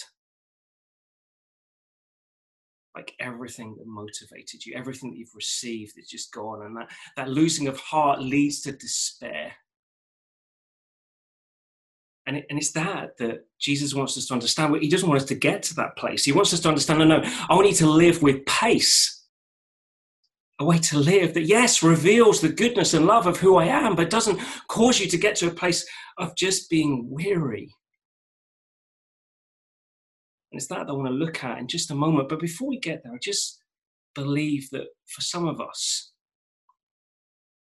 like 2.99 3.14
everything 3.21 3.76
that 3.78 3.87
motivated 3.87 4.67
you, 4.67 4.75
everything 4.75 5.11
that 5.11 5.19
you've 5.19 5.35
received 5.35 5.97
is 5.99 6.09
just 6.09 6.33
gone. 6.33 6.67
And 6.67 6.76
that, 6.76 6.90
that 7.17 7.28
losing 7.28 7.69
of 7.69 7.78
heart 7.78 8.21
leads 8.21 8.61
to 8.62 8.73
despair. 8.73 9.52
And, 12.28 12.37
it, 12.37 12.47
and 12.50 12.58
it's 12.58 12.73
that 12.73 13.16
that 13.20 13.47
Jesus 13.58 13.94
wants 13.94 14.18
us 14.18 14.26
to 14.26 14.35
understand. 14.35 14.76
He 14.82 14.90
doesn't 14.90 15.08
want 15.08 15.23
us 15.23 15.28
to 15.28 15.35
get 15.35 15.62
to 15.64 15.75
that 15.76 15.97
place. 15.97 16.25
He 16.25 16.32
wants 16.32 16.52
us 16.52 16.61
to 16.61 16.68
understand, 16.68 16.99
no, 16.99 17.06
no, 17.06 17.23
I 17.25 17.62
need 17.62 17.76
to 17.76 17.88
live 17.88 18.23
with 18.23 18.44
pace. 18.44 19.25
A 20.61 20.64
way 20.64 20.78
to 20.78 20.99
live 20.99 21.32
that, 21.32 21.47
yes, 21.47 21.82
reveals 21.82 22.42
the 22.42 22.50
goodness 22.50 22.92
and 22.92 23.06
love 23.06 23.26
of 23.26 23.38
who 23.38 23.56
I 23.56 23.64
am, 23.64 23.97
but 23.97 24.11
doesn't 24.11 24.40
cause 24.68 25.00
you 25.00 25.08
to 25.08 25.16
get 25.16 25.37
to 25.37 25.47
a 25.47 25.50
place 25.50 25.88
of 26.18 26.37
just 26.37 26.68
being 26.68 27.08
weary. 27.08 27.75
And 30.52 30.58
it's 30.61 30.68
that 30.68 30.90
I 30.90 30.92
want 30.92 31.08
to 31.08 31.14
look 31.14 31.42
at 31.42 31.58
in 31.58 31.66
just 31.66 31.90
a 31.90 31.94
moment. 31.94 32.28
But 32.28 32.40
before 32.40 32.68
we 32.68 32.78
get 32.78 33.02
there, 33.04 33.14
I 33.14 33.18
just 33.23 33.62
believe 34.14 34.68
that 34.73 34.88
for 35.06 35.23
some 35.23 35.49
of 35.49 35.62
us, 35.62 36.12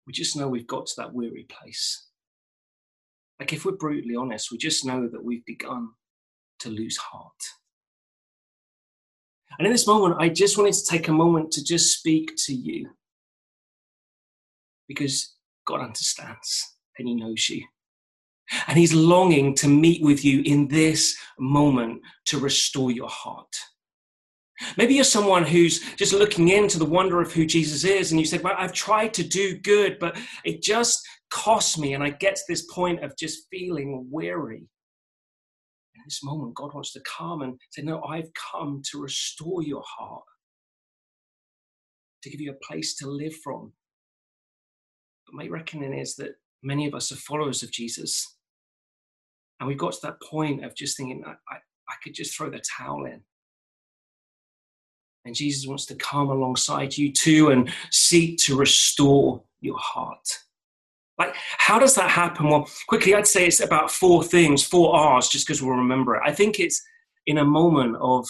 we 0.08 0.14
just 0.14 0.38
know 0.38 0.48
we've 0.48 0.66
got 0.66 0.86
to 0.86 0.94
that 0.98 1.14
weary 1.14 1.46
place. 1.50 2.08
Like, 3.40 3.54
if 3.54 3.66
we're 3.66 3.74
brutally 3.74 4.16
honest, 4.16 4.52
we 4.52 4.58
just 4.58 4.86
know 4.86 5.08
that 5.08 5.24
we've 5.24 5.46
begun 5.46 5.90
to 6.60 6.70
lose 6.70 6.98
heart. 6.98 7.34
And 9.58 9.66
in 9.66 9.72
this 9.72 9.88
moment, 9.88 10.16
I 10.20 10.30
just 10.30 10.58
wanted 10.58 10.74
to 10.74 10.86
take 10.86 11.08
a 11.08 11.14
moment 11.14 11.52
to 11.52 11.64
just 11.64 11.98
speak 11.98 12.34
to 12.46 12.54
you 12.54 12.90
because 14.88 15.36
God 15.66 15.82
understands 15.82 16.76
and 16.98 17.08
He 17.08 17.16
knows 17.16 17.50
you. 17.50 17.64
And 18.68 18.78
He's 18.78 18.94
longing 18.94 19.56
to 19.56 19.68
meet 19.68 20.04
with 20.04 20.24
you 20.24 20.42
in 20.44 20.68
this 20.68 21.18
moment 21.40 22.02
to 22.26 22.40
restore 22.40 22.92
your 22.92 23.10
heart. 23.10 23.56
Maybe 24.78 24.94
you're 24.94 25.04
someone 25.04 25.44
who's 25.44 25.82
just 25.96 26.14
looking 26.14 26.50
into 26.50 26.80
the 26.80 26.86
wonder 26.86 27.20
of 27.22 27.34
who 27.34 27.46
Jesus 27.46 27.84
is, 27.84 28.12
and 28.12 28.20
you 28.20 28.26
said, 28.26 28.42
Well, 28.42 28.56
I've 28.58 28.72
tried 28.72 29.14
to 29.16 29.24
do 29.24 29.58
good, 29.58 30.00
but 30.00 30.18
it 30.46 30.62
just 30.62 31.06
costs 31.36 31.78
me, 31.78 31.94
and 31.94 32.04
I 32.04 32.12
get 32.12 32.38
to 32.38 32.44
this 32.48 32.66
point 32.72 33.04
of 33.04 33.18
just 33.18 33.48
feeling 33.52 34.08
weary. 34.10 34.70
In 35.96 36.02
this 36.06 36.24
moment, 36.24 36.56
God 36.56 36.74
wants 36.74 36.94
to 36.94 37.02
come 37.02 37.42
and 37.42 37.60
say, 37.72 37.82
No, 37.82 38.02
I've 38.04 38.32
come 38.52 38.82
to 38.92 39.02
restore 39.02 39.62
your 39.62 39.84
heart, 39.86 40.24
to 42.24 42.30
give 42.30 42.40
you 42.40 42.52
a 42.52 42.66
place 42.66 42.96
to 42.96 43.10
live 43.10 43.36
from. 43.44 43.74
But 45.26 45.36
my 45.36 45.48
reckoning 45.48 45.94
is 45.94 46.16
that 46.16 46.36
many 46.64 46.88
of 46.88 46.96
us 46.96 47.12
are 47.12 47.18
followers 47.18 47.64
of 47.64 47.72
Jesus. 47.72 48.38
And 49.60 49.68
we've 49.68 49.78
got 49.78 49.94
to 49.94 50.00
that 50.04 50.22
point 50.22 50.64
of 50.64 50.74
just 50.74 50.96
thinking, 50.96 51.22
I, 51.26 51.32
I, 51.32 51.58
I 51.90 51.94
could 52.02 52.14
just 52.14 52.36
throw 52.36 52.50
the 52.50 52.62
towel 52.78 53.06
in. 53.06 53.22
And 55.26 55.36
Jesus 55.36 55.68
wants 55.68 55.86
to 55.88 55.96
come 55.96 56.30
alongside 56.30 56.98
you 56.98 57.12
too 57.12 57.50
and 57.50 57.70
seek 57.92 58.38
to 58.46 58.56
restore 58.56 59.44
your 59.60 59.78
heart. 59.80 60.45
Like, 61.18 61.34
how 61.36 61.80
does 61.80 61.96
that 61.96 62.10
happen? 62.10 62.50
Well, 62.50 62.70
quickly, 62.88 63.16
I'd 63.16 63.28
say 63.28 63.48
it's 63.48 63.62
about 63.62 63.92
four 63.92 64.24
things, 64.24 64.64
four 64.64 64.96
R's, 64.96 65.30
just 65.30 65.48
because 65.48 65.62
we'll 65.62 65.76
remember 65.76 66.16
it. 66.16 66.24
I 66.26 66.34
think 66.34 66.60
it's 66.60 66.82
in 67.26 67.38
a 67.38 67.46
moment 67.46 67.96
of 68.02 68.28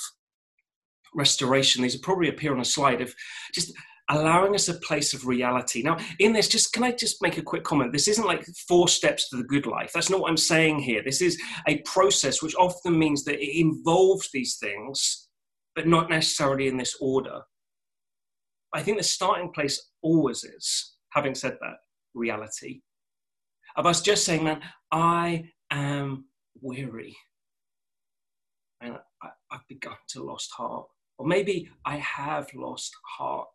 restoration. 1.15 1.81
These 1.81 1.95
will 1.95 2.03
probably 2.03 2.29
appear 2.29 2.53
on 2.53 2.59
a 2.59 2.65
slide 2.65 3.01
of 3.01 3.13
just 3.53 3.73
allowing 4.09 4.53
us 4.53 4.67
a 4.67 4.75
place 4.75 5.13
of 5.13 5.25
reality. 5.25 5.81
Now, 5.81 5.97
in 6.19 6.33
this, 6.33 6.47
just 6.47 6.73
can 6.73 6.83
I 6.83 6.91
just 6.91 7.21
make 7.23 7.37
a 7.37 7.41
quick 7.41 7.63
comment? 7.63 7.91
This 7.91 8.07
isn't 8.07 8.27
like 8.27 8.45
four 8.67 8.87
steps 8.87 9.29
to 9.29 9.37
the 9.37 9.43
good 9.43 9.65
life. 9.65 9.91
That's 9.93 10.09
not 10.11 10.19
what 10.19 10.29
I'm 10.29 10.37
saying 10.37 10.79
here. 10.79 11.01
This 11.03 11.21
is 11.21 11.41
a 11.67 11.79
process 11.81 12.43
which 12.43 12.55
often 12.55 12.99
means 12.99 13.23
that 13.23 13.43
it 13.43 13.59
involves 13.59 14.29
these 14.31 14.57
things, 14.57 15.27
but 15.75 15.87
not 15.87 16.09
necessarily 16.09 16.67
in 16.67 16.77
this 16.77 16.95
order. 17.01 17.41
I 18.73 18.83
think 18.83 18.97
the 18.97 19.03
starting 19.03 19.51
place 19.51 19.89
always 20.03 20.43
is, 20.43 20.95
having 21.13 21.33
said 21.33 21.57
that, 21.61 21.77
reality. 22.15 22.81
Of 23.75 23.85
us 23.85 24.01
just 24.01 24.25
saying, 24.25 24.43
man, 24.43 24.61
I 24.91 25.49
am 25.71 26.25
weary. 26.61 27.15
And 28.81 28.97
I, 29.21 29.29
have 29.51 29.67
begun 29.69 29.95
to 30.09 30.23
lost 30.23 30.51
heart. 30.51 30.85
Or 31.17 31.25
maybe 31.25 31.69
I 31.85 31.97
have 31.97 32.47
lost 32.53 32.91
heart. 33.17 33.47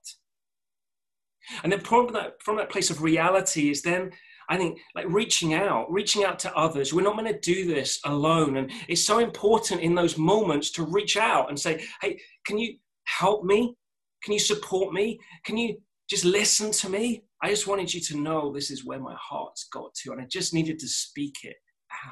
And 1.62 1.73
then 1.73 1.81
from 1.81 2.12
that, 2.12 2.43
from 2.43 2.57
that 2.57 2.71
place 2.71 2.90
of 2.90 3.02
reality 3.02 3.71
is 3.71 3.83
then, 3.83 4.12
I 4.49 4.57
think, 4.57 4.79
like 4.95 5.07
reaching 5.09 5.55
out, 5.55 5.90
reaching 5.90 6.25
out 6.25 6.38
to 6.40 6.55
others. 6.57 6.93
We're 6.93 7.02
not 7.02 7.17
going 7.17 7.33
to 7.33 7.38
do 7.38 7.67
this 7.67 8.00
alone. 8.05 8.57
And 8.57 8.71
it's 8.88 9.05
so 9.05 9.21
important 9.21 9.81
in 9.81 9.95
those 9.95 10.19
moments 10.19 10.71
to 10.73 10.83
reach 10.83 11.17
out 11.17 11.49
and 11.49 11.59
say, 11.59 11.85
hey, 12.02 12.21
can 12.45 12.59
you 12.59 12.76
help 13.05 13.45
me? 13.45 13.76
Can 14.25 14.33
you 14.33 14.40
support 14.40 14.93
me? 14.93 15.21
Can 15.45 15.57
you 15.57 15.81
just 16.09 16.25
listen 16.25 16.73
to 16.73 16.88
me? 16.88 17.23
I 17.43 17.49
just 17.49 17.67
wanted 17.67 17.93
you 17.93 18.01
to 18.01 18.19
know 18.19 18.53
this 18.53 18.71
is 18.71 18.85
where 18.85 19.01
my 19.01 19.17
heart's 19.19 19.65
got 19.73 19.95
to. 19.95 20.13
And 20.13 20.21
I 20.21 20.27
just 20.27 20.53
needed 20.53 20.79
to 20.81 20.89
speak 20.89 21.39
it 21.43 21.57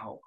out. 0.03 0.21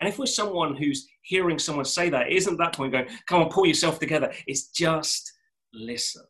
And 0.00 0.08
if 0.08 0.18
we're 0.18 0.26
someone 0.26 0.76
who's 0.76 1.08
hearing 1.22 1.58
someone 1.58 1.84
say 1.84 2.10
that, 2.10 2.30
is 2.30 2.44
isn't 2.44 2.58
that 2.58 2.74
point 2.74 2.92
going, 2.92 3.08
come 3.26 3.42
on, 3.42 3.48
pull 3.48 3.66
yourself 3.66 3.98
together. 3.98 4.32
It's 4.46 4.68
just 4.68 5.32
listen. 5.72 6.24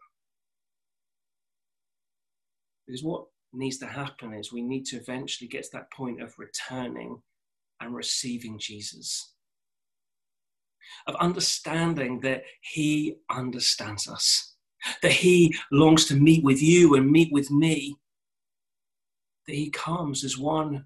Because 2.87 3.03
what 3.03 3.25
needs 3.53 3.79
to 3.79 3.87
happen 3.87 4.35
is 4.35 4.53
we 4.53 4.63
need 4.63 4.85
to 4.87 4.97
eventually 4.97 5.49
get 5.49 5.65
to 5.65 5.71
that 5.73 5.93
point 5.93 6.23
of 6.23 6.35
returning 6.39 7.21
and 7.81 7.95
receiving 7.95 8.59
Jesus, 8.59 9.35
of 11.07 11.17
understanding 11.17 12.21
that 12.21 12.45
He 12.61 13.17
understands 13.31 14.09
us, 14.09 14.54
that 15.03 15.13
He 15.13 15.55
longs 15.73 16.07
to 16.07 16.15
meet 16.15 16.45
with 16.45 16.63
you 16.63 16.95
and 16.95 17.11
meet 17.11 17.33
with 17.33 17.51
me, 17.51 17.97
that 19.47 19.55
He 19.55 19.71
comes 19.71 20.25
as 20.25 20.39
one 20.39 20.85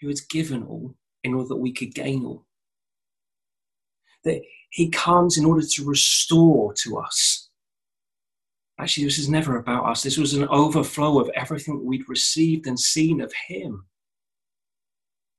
who 0.00 0.08
has 0.08 0.20
given 0.20 0.62
all 0.64 0.94
in 1.24 1.34
order 1.34 1.48
that 1.48 1.56
we 1.56 1.72
could 1.72 1.94
gain 1.94 2.24
all, 2.24 2.44
that 4.24 4.42
He 4.70 4.88
comes 4.88 5.38
in 5.38 5.44
order 5.44 5.66
to 5.66 5.84
restore 5.84 6.72
to 6.74 6.98
us 6.98 7.46
Actually, 8.78 9.04
this 9.04 9.18
is 9.18 9.28
never 9.28 9.56
about 9.56 9.86
us. 9.86 10.02
This 10.02 10.18
was 10.18 10.34
an 10.34 10.46
overflow 10.48 11.18
of 11.18 11.30
everything 11.34 11.84
we'd 11.84 12.08
received 12.08 12.66
and 12.66 12.78
seen 12.78 13.20
of 13.20 13.32
Him. 13.48 13.86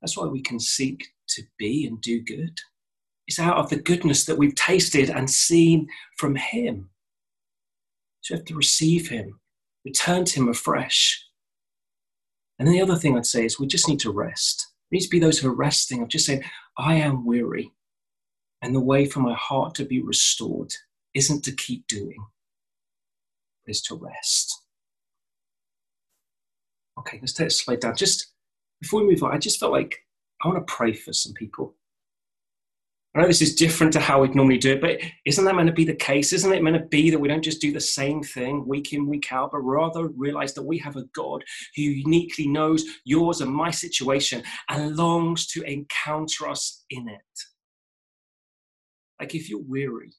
That's 0.02 0.18
why 0.18 0.26
we 0.26 0.42
can 0.42 0.60
seek 0.60 1.08
to 1.30 1.44
be 1.58 1.86
and 1.86 2.02
do 2.02 2.22
good. 2.22 2.58
It's 3.28 3.40
out 3.40 3.58
of 3.58 3.70
the 3.70 3.78
goodness 3.78 4.26
that 4.26 4.38
we've 4.38 4.56
tasted 4.56 5.10
and 5.10 5.30
seen 5.30 5.88
from 6.18 6.36
Him. 6.36 6.90
So 8.28 8.36
we 8.36 8.40
have 8.40 8.46
to 8.48 8.56
receive 8.56 9.08
Him, 9.08 9.40
return 9.86 10.26
to 10.26 10.42
Him 10.42 10.50
afresh. 10.50 11.24
And 12.60 12.68
then 12.68 12.76
the 12.76 12.82
other 12.82 12.98
thing 12.98 13.16
I'd 13.16 13.26
say 13.26 13.46
is 13.46 13.58
we 13.58 13.68
just 13.68 13.88
need 13.88 14.02
to 14.02 14.12
rest. 14.12 14.68
We 14.92 14.98
need 14.98 15.06
to 15.06 15.10
be 15.10 15.20
those 15.20 15.40
who 15.40 15.48
are 15.48 15.56
resting 15.56 16.02
of 16.02 16.10
just 16.10 16.26
saying, 16.26 16.44
I 16.78 16.96
am 16.96 17.26
weary. 17.26 17.72
And 18.62 18.76
the 18.76 18.82
way 18.82 19.06
for 19.06 19.22
my 19.22 19.34
heart 19.34 19.76
to 19.76 19.86
be 19.86 20.02
restored 20.02 20.74
isn't 21.14 21.46
to 21.46 21.54
keep 21.54 21.88
doing, 21.88 22.18
is 23.66 23.82
to 23.84 23.96
rest. 23.96 24.62
Okay, 27.00 27.20
let's 27.22 27.32
take 27.32 27.48
a 27.48 27.52
slide 27.52 27.80
down. 27.80 27.96
Just 27.96 28.34
before 28.82 29.04
we 29.04 29.08
move 29.08 29.24
on, 29.24 29.32
I 29.32 29.38
just 29.38 29.58
felt 29.58 29.72
like 29.72 30.00
I 30.44 30.50
want 30.50 30.68
to 30.68 30.74
pray 30.74 30.92
for 30.92 31.14
some 31.14 31.32
people. 31.32 31.77
I 33.18 33.22
know 33.22 33.28
this 33.28 33.42
is 33.42 33.56
different 33.56 33.92
to 33.94 34.00
how 34.00 34.22
we'd 34.22 34.36
normally 34.36 34.60
do 34.60 34.74
it, 34.74 34.82
but 34.82 35.00
isn't 35.26 35.44
that 35.44 35.56
meant 35.56 35.66
to 35.66 35.74
be 35.74 35.86
the 35.86 35.96
case? 35.96 36.34
Isn't 36.34 36.54
it 36.54 36.62
meant 36.62 36.78
to 36.78 36.86
be 36.86 37.10
that 37.10 37.18
we 37.18 37.28
don't 37.28 37.44
just 37.44 37.60
do 37.60 37.72
the 37.72 37.80
same 37.80 38.22
thing 38.22 38.68
week 38.68 38.94
in, 38.94 39.08
week 39.08 39.32
out, 39.32 39.54
but 39.54 39.62
rather 39.62 40.10
realize 40.10 40.54
that 40.54 40.62
we 40.62 40.78
have 40.78 40.98
a 40.98 41.06
God 41.16 41.44
who 41.76 41.82
uniquely 41.82 42.48
knows 42.48 42.86
yours 43.06 43.42
and 43.42 43.52
my 43.52 43.72
situation 43.72 44.44
and 44.70 44.96
longs 44.96 45.48
to 45.48 45.64
encounter 45.64 46.48
us 46.48 46.86
in 46.92 47.10
it? 47.10 47.40
Like 49.20 49.34
if 49.34 49.50
you're 49.50 49.64
weary, 49.68 50.14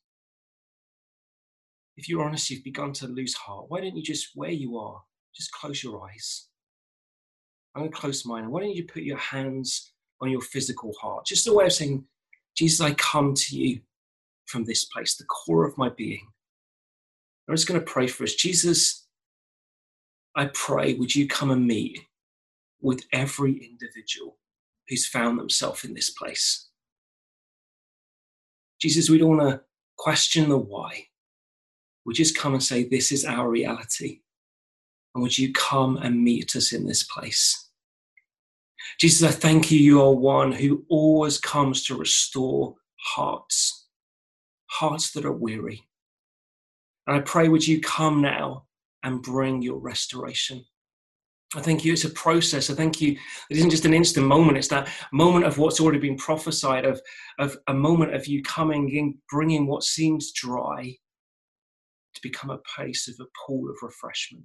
if 1.97 2.09
you're 2.09 2.25
honest, 2.25 2.51
you've 2.51 2.65
begun 2.65 2.93
to 2.95 3.07
lose 3.07 3.35
heart, 3.35 3.67
why 3.69 3.81
don't 3.81 3.97
you 3.97 4.03
just, 4.03 4.31
where 4.35 4.51
you 4.51 4.77
are, 4.77 5.01
just 5.37 5.53
close 5.53 5.85
your 5.85 6.05
eyes? 6.05 6.49
I'm 7.77 7.83
going 7.83 7.93
to 7.93 7.97
close 7.97 8.27
mine. 8.27 8.43
And 8.43 8.53
why 8.53 8.63
don't 8.63 8.75
you 8.75 8.87
put 8.93 9.05
your 9.05 9.19
hands 9.19 9.93
on 10.21 10.31
your 10.31 10.41
physical 10.41 10.93
heart? 11.01 11.27
Just 11.27 11.47
a 11.47 11.53
way 11.53 11.67
of 11.67 11.73
saying, 11.73 12.05
Jesus, 12.59 12.81
I 12.81 12.93
come 12.95 13.35
to 13.35 13.57
you 13.57 13.83
from 14.47 14.65
this 14.65 14.85
place, 14.85 15.15
the 15.15 15.25
core 15.27 15.65
of 15.65 15.79
my 15.79 15.91
being. 15.91 16.27
I'm 17.49 17.55
just 17.55 17.69
going 17.69 17.79
to 17.79 17.87
pray 17.87 18.09
for 18.09 18.25
us. 18.25 18.35
Jesus, 18.35 19.07
I 20.35 20.47
pray, 20.47 20.95
would 20.95 21.15
you 21.15 21.29
come 21.29 21.53
and 21.53 21.69
meet 21.69 22.01
with 22.81 23.05
every 23.13 23.53
individual 23.53 24.39
who's 24.89 25.07
found 25.07 25.39
themselves 25.39 25.85
in 25.85 25.95
this 25.95 26.11
place? 26.11 26.69
Jesus, 28.81 29.09
we 29.09 29.19
don't 29.19 29.37
want 29.37 29.51
to 29.51 29.61
question 29.97 30.49
the 30.49 30.59
why 30.59 31.05
we 32.05 32.13
just 32.13 32.37
come 32.37 32.55
and 32.55 32.63
say, 32.63 32.83
This 32.83 33.13
is 33.13 33.25
our 33.25 33.49
reality. 33.49 34.23
And 35.15 35.23
would 35.23 35.39
you 35.39 35.53
come 35.53 35.97
and 35.97 36.25
meet 36.25 36.57
us 36.57 36.73
in 36.73 36.89
this 36.89 37.05
place? 37.05 37.68
Jesus, 38.99 39.29
I 39.29 39.33
thank 39.33 39.71
you. 39.71 39.79
You 39.79 40.03
are 40.03 40.15
one 40.15 40.53
who 40.53 40.85
always 40.89 41.39
comes 41.39 41.85
to 41.85 41.97
restore 41.97 42.75
hearts, 42.97 43.89
hearts 44.67 45.13
that 45.13 45.25
are 45.25 45.33
weary. 45.33 45.89
And 47.07 47.17
I 47.17 47.21
pray, 47.21 47.49
would 47.49 47.67
you 47.67 47.81
come 47.81 48.21
now 48.21 48.67
and 49.03 49.23
bring 49.23 49.63
your 49.63 49.79
restoration? 49.79 50.65
I 51.57 51.61
thank 51.61 51.83
you. 51.85 51.95
It's 51.95 52.05
a 52.05 52.11
process. 52.11 52.69
I 52.69 52.75
thank 52.75 53.01
you. 53.01 53.13
It 53.51 53.57
isn't 53.57 53.71
just 53.71 53.87
an 53.87 53.95
instant 53.95 54.27
moment. 54.27 54.59
It's 54.59 54.69
that 54.69 54.91
moment 55.13 55.47
of 55.47 55.57
what's 55.57 55.81
already 55.81 55.99
been 55.99 56.19
prophesied 56.19 56.85
of, 56.85 57.01
of 57.39 57.57
a 57.69 57.75
moment 57.75 58.15
of 58.15 58.27
you 58.27 58.43
coming 58.43 58.91
in, 58.91 59.17
bringing 59.31 59.67
what 59.67 59.83
seems 59.83 60.33
dry 60.33 60.95
to 62.15 62.21
become 62.23 62.51
a 62.51 62.61
place 62.77 63.09
of 63.09 63.15
a 63.21 63.29
pool 63.47 63.71
of 63.71 63.77
refreshment. 63.81 64.45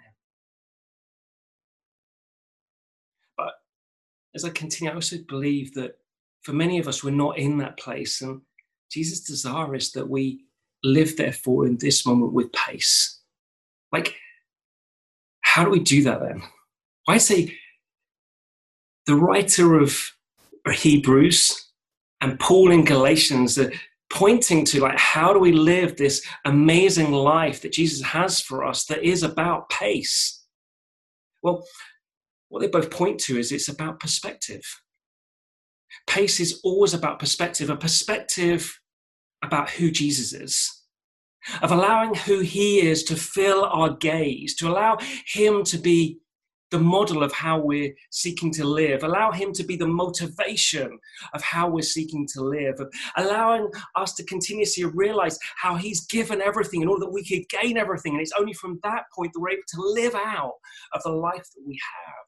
But 3.37 3.53
as 4.35 4.45
I 4.45 4.49
continue, 4.49 4.91
I 4.91 4.95
also 4.95 5.17
believe 5.27 5.73
that 5.73 5.97
for 6.41 6.53
many 6.53 6.79
of 6.79 6.87
us, 6.87 7.03
we're 7.03 7.11
not 7.11 7.37
in 7.37 7.57
that 7.57 7.79
place. 7.79 8.21
And 8.21 8.41
Jesus' 8.91 9.21
desire 9.21 9.75
is 9.75 9.91
that 9.93 10.09
we 10.09 10.45
live, 10.83 11.17
therefore, 11.17 11.65
in 11.65 11.77
this 11.77 12.05
moment 12.05 12.33
with 12.33 12.53
pace. 12.53 13.19
Like, 13.91 14.15
how 15.41 15.63
do 15.63 15.71
we 15.71 15.79
do 15.79 16.03
that 16.03 16.21
then? 16.21 16.43
I 17.07 17.17
say 17.17 17.57
the 19.07 19.15
writer 19.15 19.79
of 19.79 20.11
Hebrews 20.71 21.68
and 22.21 22.39
Paul 22.39 22.71
in 22.71 22.83
Galatians 22.83 23.57
are 23.57 23.71
pointing 24.11 24.65
to 24.65 24.79
like 24.79 24.97
how 24.97 25.33
do 25.33 25.39
we 25.39 25.51
live 25.51 25.95
this 25.95 26.25
amazing 26.45 27.11
life 27.11 27.61
that 27.61 27.73
Jesus 27.73 28.01
has 28.01 28.41
for 28.41 28.65
us 28.65 28.85
that 28.85 29.03
is 29.03 29.23
about 29.23 29.69
pace. 29.69 30.43
Well, 31.41 31.63
what 32.49 32.61
they 32.61 32.67
both 32.67 32.89
point 32.89 33.19
to 33.21 33.37
is 33.37 33.51
it's 33.51 33.69
about 33.69 33.99
perspective. 33.99 34.63
Pace 36.07 36.39
is 36.39 36.59
always 36.63 36.93
about 36.93 37.19
perspective, 37.19 37.69
a 37.69 37.75
perspective 37.75 38.79
about 39.43 39.69
who 39.69 39.91
Jesus 39.91 40.33
is, 40.33 40.69
of 41.61 41.71
allowing 41.71 42.15
who 42.15 42.39
he 42.39 42.81
is 42.81 43.03
to 43.03 43.15
fill 43.15 43.65
our 43.65 43.95
gaze, 43.95 44.55
to 44.55 44.67
allow 44.67 44.97
him 45.25 45.63
to 45.65 45.77
be 45.77 46.19
the 46.71 46.79
model 46.79 47.23
of 47.23 47.31
how 47.31 47.59
we're 47.59 47.93
seeking 48.11 48.51
to 48.53 48.63
live, 48.63 49.03
allow 49.03 49.31
him 49.31 49.51
to 49.53 49.63
be 49.63 49.75
the 49.75 49.87
motivation 49.87 50.97
of 51.33 51.41
how 51.41 51.67
we're 51.69 51.81
seeking 51.81 52.27
to 52.33 52.41
live, 52.41 52.75
allowing 53.17 53.69
us 53.95 54.13
to 54.15 54.23
continuously 54.25 54.85
realize 54.85 55.37
how 55.57 55.75
he's 55.75 56.05
given 56.07 56.41
everything 56.41 56.81
in 56.81 56.87
order 56.87 57.05
that 57.05 57.13
we 57.13 57.25
could 57.25 57.47
gain 57.49 57.77
everything. 57.77 58.13
And 58.13 58.21
it's 58.21 58.33
only 58.37 58.53
from 58.53 58.79
that 58.83 59.03
point 59.15 59.31
that 59.33 59.39
we're 59.39 59.51
able 59.51 59.61
to 59.69 59.81
live 59.81 60.15
out 60.15 60.53
of 60.93 61.01
the 61.03 61.11
life 61.11 61.47
that 61.55 61.63
we 61.65 61.73
have. 61.73 62.27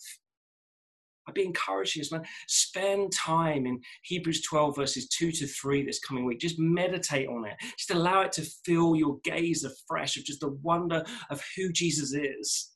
I'd 1.27 1.36
be 1.36 1.45
encouraging 1.45 2.01
you, 2.03 2.17
man. 2.17 2.25
Spend 2.48 3.12
time 3.12 3.67
in 3.67 3.80
Hebrews 4.04 4.41
12, 4.41 4.75
verses 4.75 5.08
2 5.10 5.32
to 5.32 5.47
3 5.47 5.86
this 5.86 5.99
coming 5.99 6.25
week. 6.25 6.39
Just 6.39 6.58
meditate 6.58 7.27
on 7.27 7.45
it. 7.45 7.54
Just 7.77 7.91
allow 7.91 8.21
it 8.21 8.32
to 8.34 8.49
fill 8.65 8.95
your 8.95 9.19
gaze 9.23 9.63
afresh 9.63 10.17
of 10.17 10.25
just 10.25 10.39
the 10.39 10.58
wonder 10.63 11.06
of 11.30 11.43
who 11.56 11.71
Jesus 11.71 12.13
is 12.13 12.71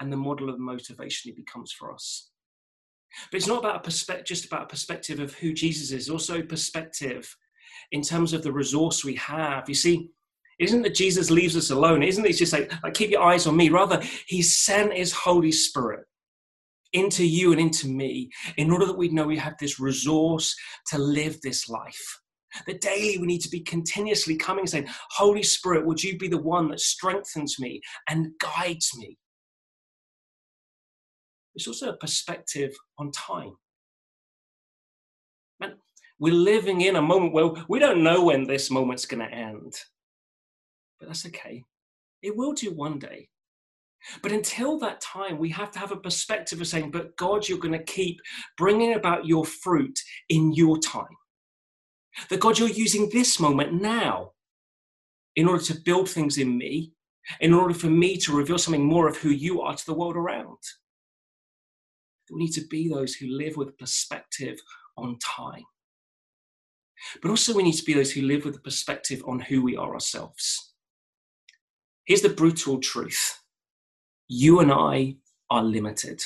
and 0.00 0.12
the 0.12 0.16
model 0.16 0.48
of 0.48 0.58
motivation 0.58 1.32
he 1.32 1.40
becomes 1.40 1.72
for 1.72 1.92
us. 1.92 2.30
But 3.30 3.38
it's 3.38 3.46
not 3.46 3.60
about 3.60 3.76
a 3.76 3.80
perspective, 3.80 4.26
just 4.26 4.44
about 4.44 4.62
a 4.62 4.66
perspective 4.66 5.20
of 5.20 5.34
who 5.34 5.52
Jesus 5.52 5.92
is, 5.92 6.10
also 6.10 6.42
perspective 6.42 7.34
in 7.92 8.02
terms 8.02 8.32
of 8.32 8.42
the 8.42 8.52
resource 8.52 9.04
we 9.04 9.14
have. 9.16 9.68
You 9.68 9.74
see, 9.74 10.10
isn't 10.58 10.82
that 10.82 10.94
Jesus 10.94 11.30
leaves 11.30 11.56
us 11.56 11.70
alone? 11.70 12.02
Isn't 12.02 12.26
it 12.26 12.32
just 12.34 12.52
like, 12.52 12.70
like 12.82 12.94
keep 12.94 13.10
your 13.10 13.22
eyes 13.22 13.46
on 13.46 13.56
me? 13.56 13.68
Rather, 13.68 14.02
he 14.26 14.42
sent 14.42 14.92
his 14.92 15.12
Holy 15.12 15.52
Spirit 15.52 16.04
into 16.92 17.24
you 17.24 17.52
and 17.52 17.60
into 17.60 17.86
me 17.86 18.30
in 18.56 18.70
order 18.70 18.86
that 18.86 18.96
we 18.96 19.08
know 19.08 19.26
we 19.26 19.36
have 19.36 19.56
this 19.58 19.78
resource 19.78 20.54
to 20.88 20.98
live 20.98 21.40
this 21.40 21.68
life. 21.68 22.20
That 22.66 22.80
daily 22.80 23.18
we 23.18 23.26
need 23.26 23.42
to 23.42 23.50
be 23.50 23.60
continuously 23.60 24.36
coming 24.36 24.66
saying, 24.66 24.88
Holy 25.10 25.42
Spirit, 25.42 25.86
would 25.86 26.02
you 26.02 26.18
be 26.18 26.28
the 26.28 26.40
one 26.40 26.68
that 26.68 26.80
strengthens 26.80 27.60
me 27.60 27.80
and 28.08 28.32
guides 28.40 28.90
me? 28.96 29.18
It's 31.58 31.66
also 31.66 31.88
a 31.88 31.96
perspective 31.96 32.72
on 32.98 33.10
time. 33.10 33.56
Man, 35.58 35.74
we're 36.20 36.32
living 36.32 36.82
in 36.82 36.94
a 36.94 37.02
moment 37.02 37.32
where 37.32 37.50
we 37.68 37.80
don't 37.80 38.04
know 38.04 38.22
when 38.22 38.44
this 38.44 38.70
moment's 38.70 39.06
going 39.06 39.28
to 39.28 39.34
end. 39.34 39.74
But 41.00 41.08
that's 41.08 41.26
okay. 41.26 41.64
It 42.22 42.36
will 42.36 42.52
do 42.52 42.70
one 42.70 43.00
day. 43.00 43.30
But 44.22 44.30
until 44.30 44.78
that 44.78 45.00
time, 45.00 45.36
we 45.36 45.48
have 45.48 45.72
to 45.72 45.80
have 45.80 45.90
a 45.90 45.96
perspective 45.96 46.60
of 46.60 46.68
saying, 46.68 46.92
but 46.92 47.16
God, 47.16 47.48
you're 47.48 47.58
going 47.58 47.72
to 47.72 47.82
keep 47.82 48.20
bringing 48.56 48.94
about 48.94 49.26
your 49.26 49.44
fruit 49.44 49.98
in 50.28 50.52
your 50.52 50.78
time. 50.78 51.16
That 52.30 52.38
God, 52.38 52.60
you're 52.60 52.68
using 52.68 53.10
this 53.12 53.40
moment 53.40 53.72
now 53.72 54.30
in 55.34 55.48
order 55.48 55.64
to 55.64 55.80
build 55.84 56.08
things 56.08 56.38
in 56.38 56.56
me, 56.56 56.92
in 57.40 57.52
order 57.52 57.74
for 57.74 57.88
me 57.88 58.16
to 58.18 58.36
reveal 58.36 58.58
something 58.58 58.84
more 58.84 59.08
of 59.08 59.16
who 59.16 59.30
you 59.30 59.60
are 59.60 59.74
to 59.74 59.86
the 59.86 59.94
world 59.94 60.14
around. 60.14 60.58
We 62.30 62.38
need 62.38 62.52
to 62.52 62.66
be 62.66 62.88
those 62.88 63.14
who 63.14 63.28
live 63.28 63.56
with 63.56 63.78
perspective 63.78 64.60
on 64.96 65.18
time. 65.18 65.64
But 67.22 67.30
also, 67.30 67.54
we 67.54 67.62
need 67.62 67.74
to 67.74 67.84
be 67.84 67.94
those 67.94 68.12
who 68.12 68.22
live 68.22 68.44
with 68.44 68.56
a 68.56 68.60
perspective 68.60 69.22
on 69.26 69.40
who 69.40 69.62
we 69.62 69.76
are 69.76 69.94
ourselves. 69.94 70.74
Here's 72.06 72.22
the 72.22 72.28
brutal 72.28 72.78
truth 72.78 73.38
you 74.28 74.60
and 74.60 74.72
I 74.72 75.16
are 75.50 75.62
limited. 75.62 76.22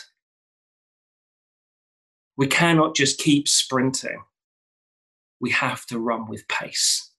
We 2.36 2.46
cannot 2.46 2.96
just 2.96 3.18
keep 3.18 3.46
sprinting. 3.46 4.22
We 5.40 5.50
have 5.50 5.86
to 5.86 5.98
run 5.98 6.28
with 6.28 6.48
pace. 6.48 7.11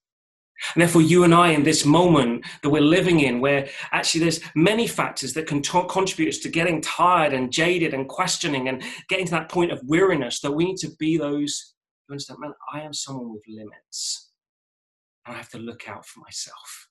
And 0.74 0.82
therefore, 0.82 1.02
you 1.02 1.24
and 1.24 1.34
I, 1.34 1.50
in 1.50 1.64
this 1.64 1.86
moment 1.86 2.46
that 2.62 2.70
we're 2.70 2.82
living 2.82 3.20
in, 3.20 3.42
where 3.42 3.68
actually 3.92 4.22
there's 4.22 4.40
many 4.56 4.88
factors 4.88 5.34
that 5.34 5.48
can 5.48 5.62
t- 5.62 5.82
contribute 5.90 6.32
to 6.42 6.50
getting 6.50 6.82
tired 6.82 7.34
and 7.34 7.52
jaded 7.52 7.94
and 7.94 8.08
questioning 8.08 8.70
and 8.70 8.84
getting 9.10 9.26
to 9.26 9.32
that 9.32 9.50
point 9.50 9.72
of 9.72 9.82
weariness, 9.86 10.40
that 10.42 10.52
we 10.52 10.66
need 10.66 10.78
to 10.78 10.92
be 11.00 11.18
those 11.18 11.74
who 12.08 12.14
understand, 12.14 12.40
man, 12.40 12.54
I 12.74 12.82
am 12.82 12.94
someone 12.94 13.34
with 13.34 13.44
limits. 13.48 14.32
And 15.26 15.36
I 15.36 15.38
have 15.38 15.50
to 15.50 15.58
look 15.58 15.88
out 15.88 16.06
for 16.06 16.20
myself. 16.20 16.90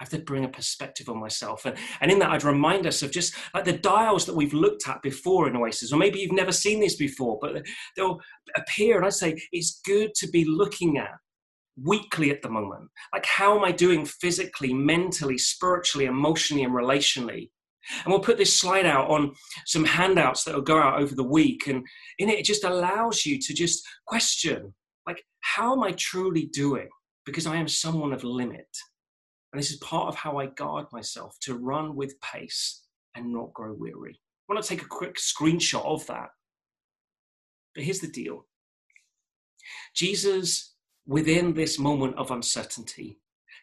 I 0.00 0.04
have 0.04 0.10
to 0.10 0.18
bring 0.18 0.44
a 0.44 0.48
perspective 0.48 1.08
on 1.08 1.20
myself. 1.20 1.66
And, 1.66 1.76
and 2.00 2.10
in 2.10 2.18
that, 2.18 2.30
I'd 2.30 2.42
remind 2.42 2.86
us 2.86 3.02
of 3.02 3.12
just 3.12 3.34
like 3.54 3.64
the 3.64 3.78
dials 3.78 4.26
that 4.26 4.34
we've 4.34 4.52
looked 4.52 4.88
at 4.88 5.02
before 5.02 5.46
in 5.46 5.56
Oasis, 5.56 5.92
or 5.92 5.98
maybe 5.98 6.18
you've 6.18 6.32
never 6.32 6.52
seen 6.52 6.80
these 6.80 6.96
before, 6.96 7.38
but 7.40 7.64
they'll 7.96 8.18
appear. 8.56 8.96
And 8.96 9.06
I'd 9.06 9.12
say, 9.12 9.36
it's 9.52 9.80
good 9.84 10.12
to 10.16 10.28
be 10.28 10.44
looking 10.44 10.98
at 10.98 11.12
weekly 11.76 12.30
at 12.30 12.42
the 12.42 12.50
moment. 12.50 12.90
Like, 13.12 13.26
how 13.26 13.56
am 13.56 13.64
I 13.64 13.72
doing 13.72 14.04
physically, 14.04 14.72
mentally, 14.72 15.38
spiritually, 15.38 16.06
emotionally, 16.06 16.64
and 16.64 16.72
relationally? 16.74 17.50
And 18.04 18.12
we'll 18.12 18.20
put 18.20 18.38
this 18.38 18.58
slide 18.58 18.86
out 18.86 19.10
on 19.10 19.34
some 19.66 19.84
handouts 19.84 20.44
that 20.44 20.54
will 20.54 20.62
go 20.62 20.78
out 20.78 21.00
over 21.00 21.14
the 21.14 21.24
week. 21.24 21.66
And 21.66 21.84
in 22.18 22.30
it, 22.30 22.38
it 22.38 22.44
just 22.44 22.64
allows 22.64 23.26
you 23.26 23.38
to 23.38 23.54
just 23.54 23.86
question, 24.06 24.74
like, 25.06 25.22
how 25.40 25.72
am 25.72 25.82
I 25.82 25.92
truly 25.92 26.46
doing? 26.46 26.88
Because 27.26 27.46
I 27.46 27.56
am 27.56 27.68
someone 27.68 28.12
of 28.12 28.24
limit. 28.24 28.68
And 29.52 29.60
this 29.60 29.70
is 29.70 29.76
part 29.78 30.08
of 30.08 30.16
how 30.16 30.38
I 30.38 30.46
guard 30.46 30.86
myself 30.92 31.36
to 31.42 31.54
run 31.54 31.94
with 31.94 32.20
pace 32.20 32.82
and 33.14 33.32
not 33.32 33.52
grow 33.52 33.72
weary. 33.72 34.18
I 34.48 34.52
want 34.52 34.64
to 34.64 34.68
take 34.68 34.82
a 34.82 34.88
quick 34.88 35.16
screenshot 35.16 35.84
of 35.84 36.06
that. 36.06 36.30
But 37.74 37.84
here's 37.84 38.00
the 38.00 38.08
deal 38.08 38.46
Jesus, 39.94 40.73
within 41.06 41.54
this 41.54 41.78
moment 41.78 42.16
of 42.16 42.30
uncertainty, 42.30 43.18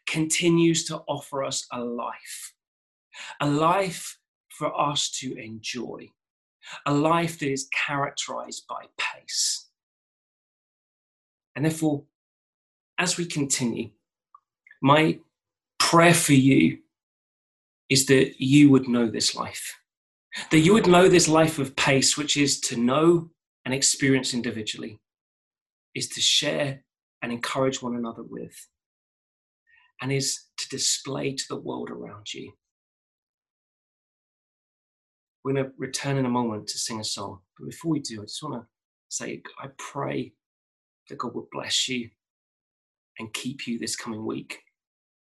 continues 0.07 0.83
to 0.85 0.97
offer 1.07 1.43
us 1.43 1.67
a 1.71 1.79
life, 1.79 2.53
a 3.39 3.47
life 3.47 4.17
for 4.49 4.79
us 4.79 5.09
to 5.09 5.35
enjoy, 5.35 6.09
a 6.85 6.93
life 6.93 7.39
that 7.39 7.49
is 7.49 7.67
characterized 7.73 8.65
by 8.67 8.85
pace. 8.97 9.69
And 11.55 11.65
therefore, 11.65 12.03
as 12.97 13.17
we 13.17 13.25
continue, 13.25 13.89
my 14.81 15.19
prayer 15.79 16.13
for 16.13 16.33
you 16.33 16.79
is 17.89 18.05
that 18.05 18.41
you 18.41 18.69
would 18.69 18.87
know 18.87 19.07
this 19.09 19.35
life. 19.35 19.77
That 20.49 20.59
you 20.59 20.73
would 20.73 20.87
know 20.87 21.09
this 21.09 21.27
life 21.27 21.59
of 21.59 21.75
pace, 21.75 22.17
which 22.17 22.37
is 22.37 22.59
to 22.61 22.77
know 22.77 23.31
and 23.65 23.73
experience 23.73 24.33
individually, 24.33 24.99
is 25.93 26.07
to 26.09 26.21
share 26.21 26.83
and 27.21 27.31
encourage 27.31 27.81
one 27.81 27.95
another 27.95 28.23
with, 28.23 28.67
and 30.01 30.11
is 30.11 30.45
to 30.57 30.69
display 30.69 31.33
to 31.33 31.43
the 31.49 31.55
world 31.59 31.89
around 31.89 32.33
you. 32.33 32.51
We're 35.43 35.53
going 35.53 35.65
to 35.65 35.71
return 35.77 36.17
in 36.17 36.25
a 36.25 36.29
moment 36.29 36.67
to 36.67 36.77
sing 36.77 36.99
a 36.99 37.03
song. 37.03 37.39
But 37.57 37.67
before 37.67 37.91
we 37.91 37.99
do, 37.99 38.21
I 38.21 38.25
just 38.25 38.43
want 38.43 38.61
to 38.61 38.67
say 39.09 39.41
I 39.59 39.67
pray 39.77 40.33
that 41.09 41.17
God 41.17 41.33
would 41.35 41.49
bless 41.51 41.89
you 41.89 42.09
and 43.19 43.33
keep 43.33 43.67
you 43.67 43.79
this 43.79 43.95
coming 43.95 44.25
week. 44.25 44.59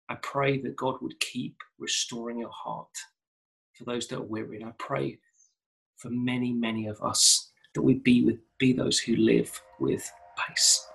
I 0.10 0.16
pray 0.16 0.62
that 0.62 0.76
God 0.76 0.96
would 1.02 1.20
keep 1.20 1.58
restoring 1.80 2.40
your 2.40 2.52
heart 2.52 2.88
for 3.74 3.84
those 3.84 4.08
that 4.08 4.20
are 4.20 4.24
weary. 4.24 4.62
And 4.62 4.70
I 4.70 4.74
pray 4.78 5.20
for 5.98 6.10
many, 6.10 6.54
many 6.54 6.88
of 6.88 7.02
us 7.02 7.52
that 7.74 7.82
we 7.82 7.96
be 7.96 8.24
with 8.24 8.38
be 8.58 8.74
those 8.74 9.00
who 9.00 9.16
live 9.16 9.62
with 9.80 10.10
pace. 10.38 10.86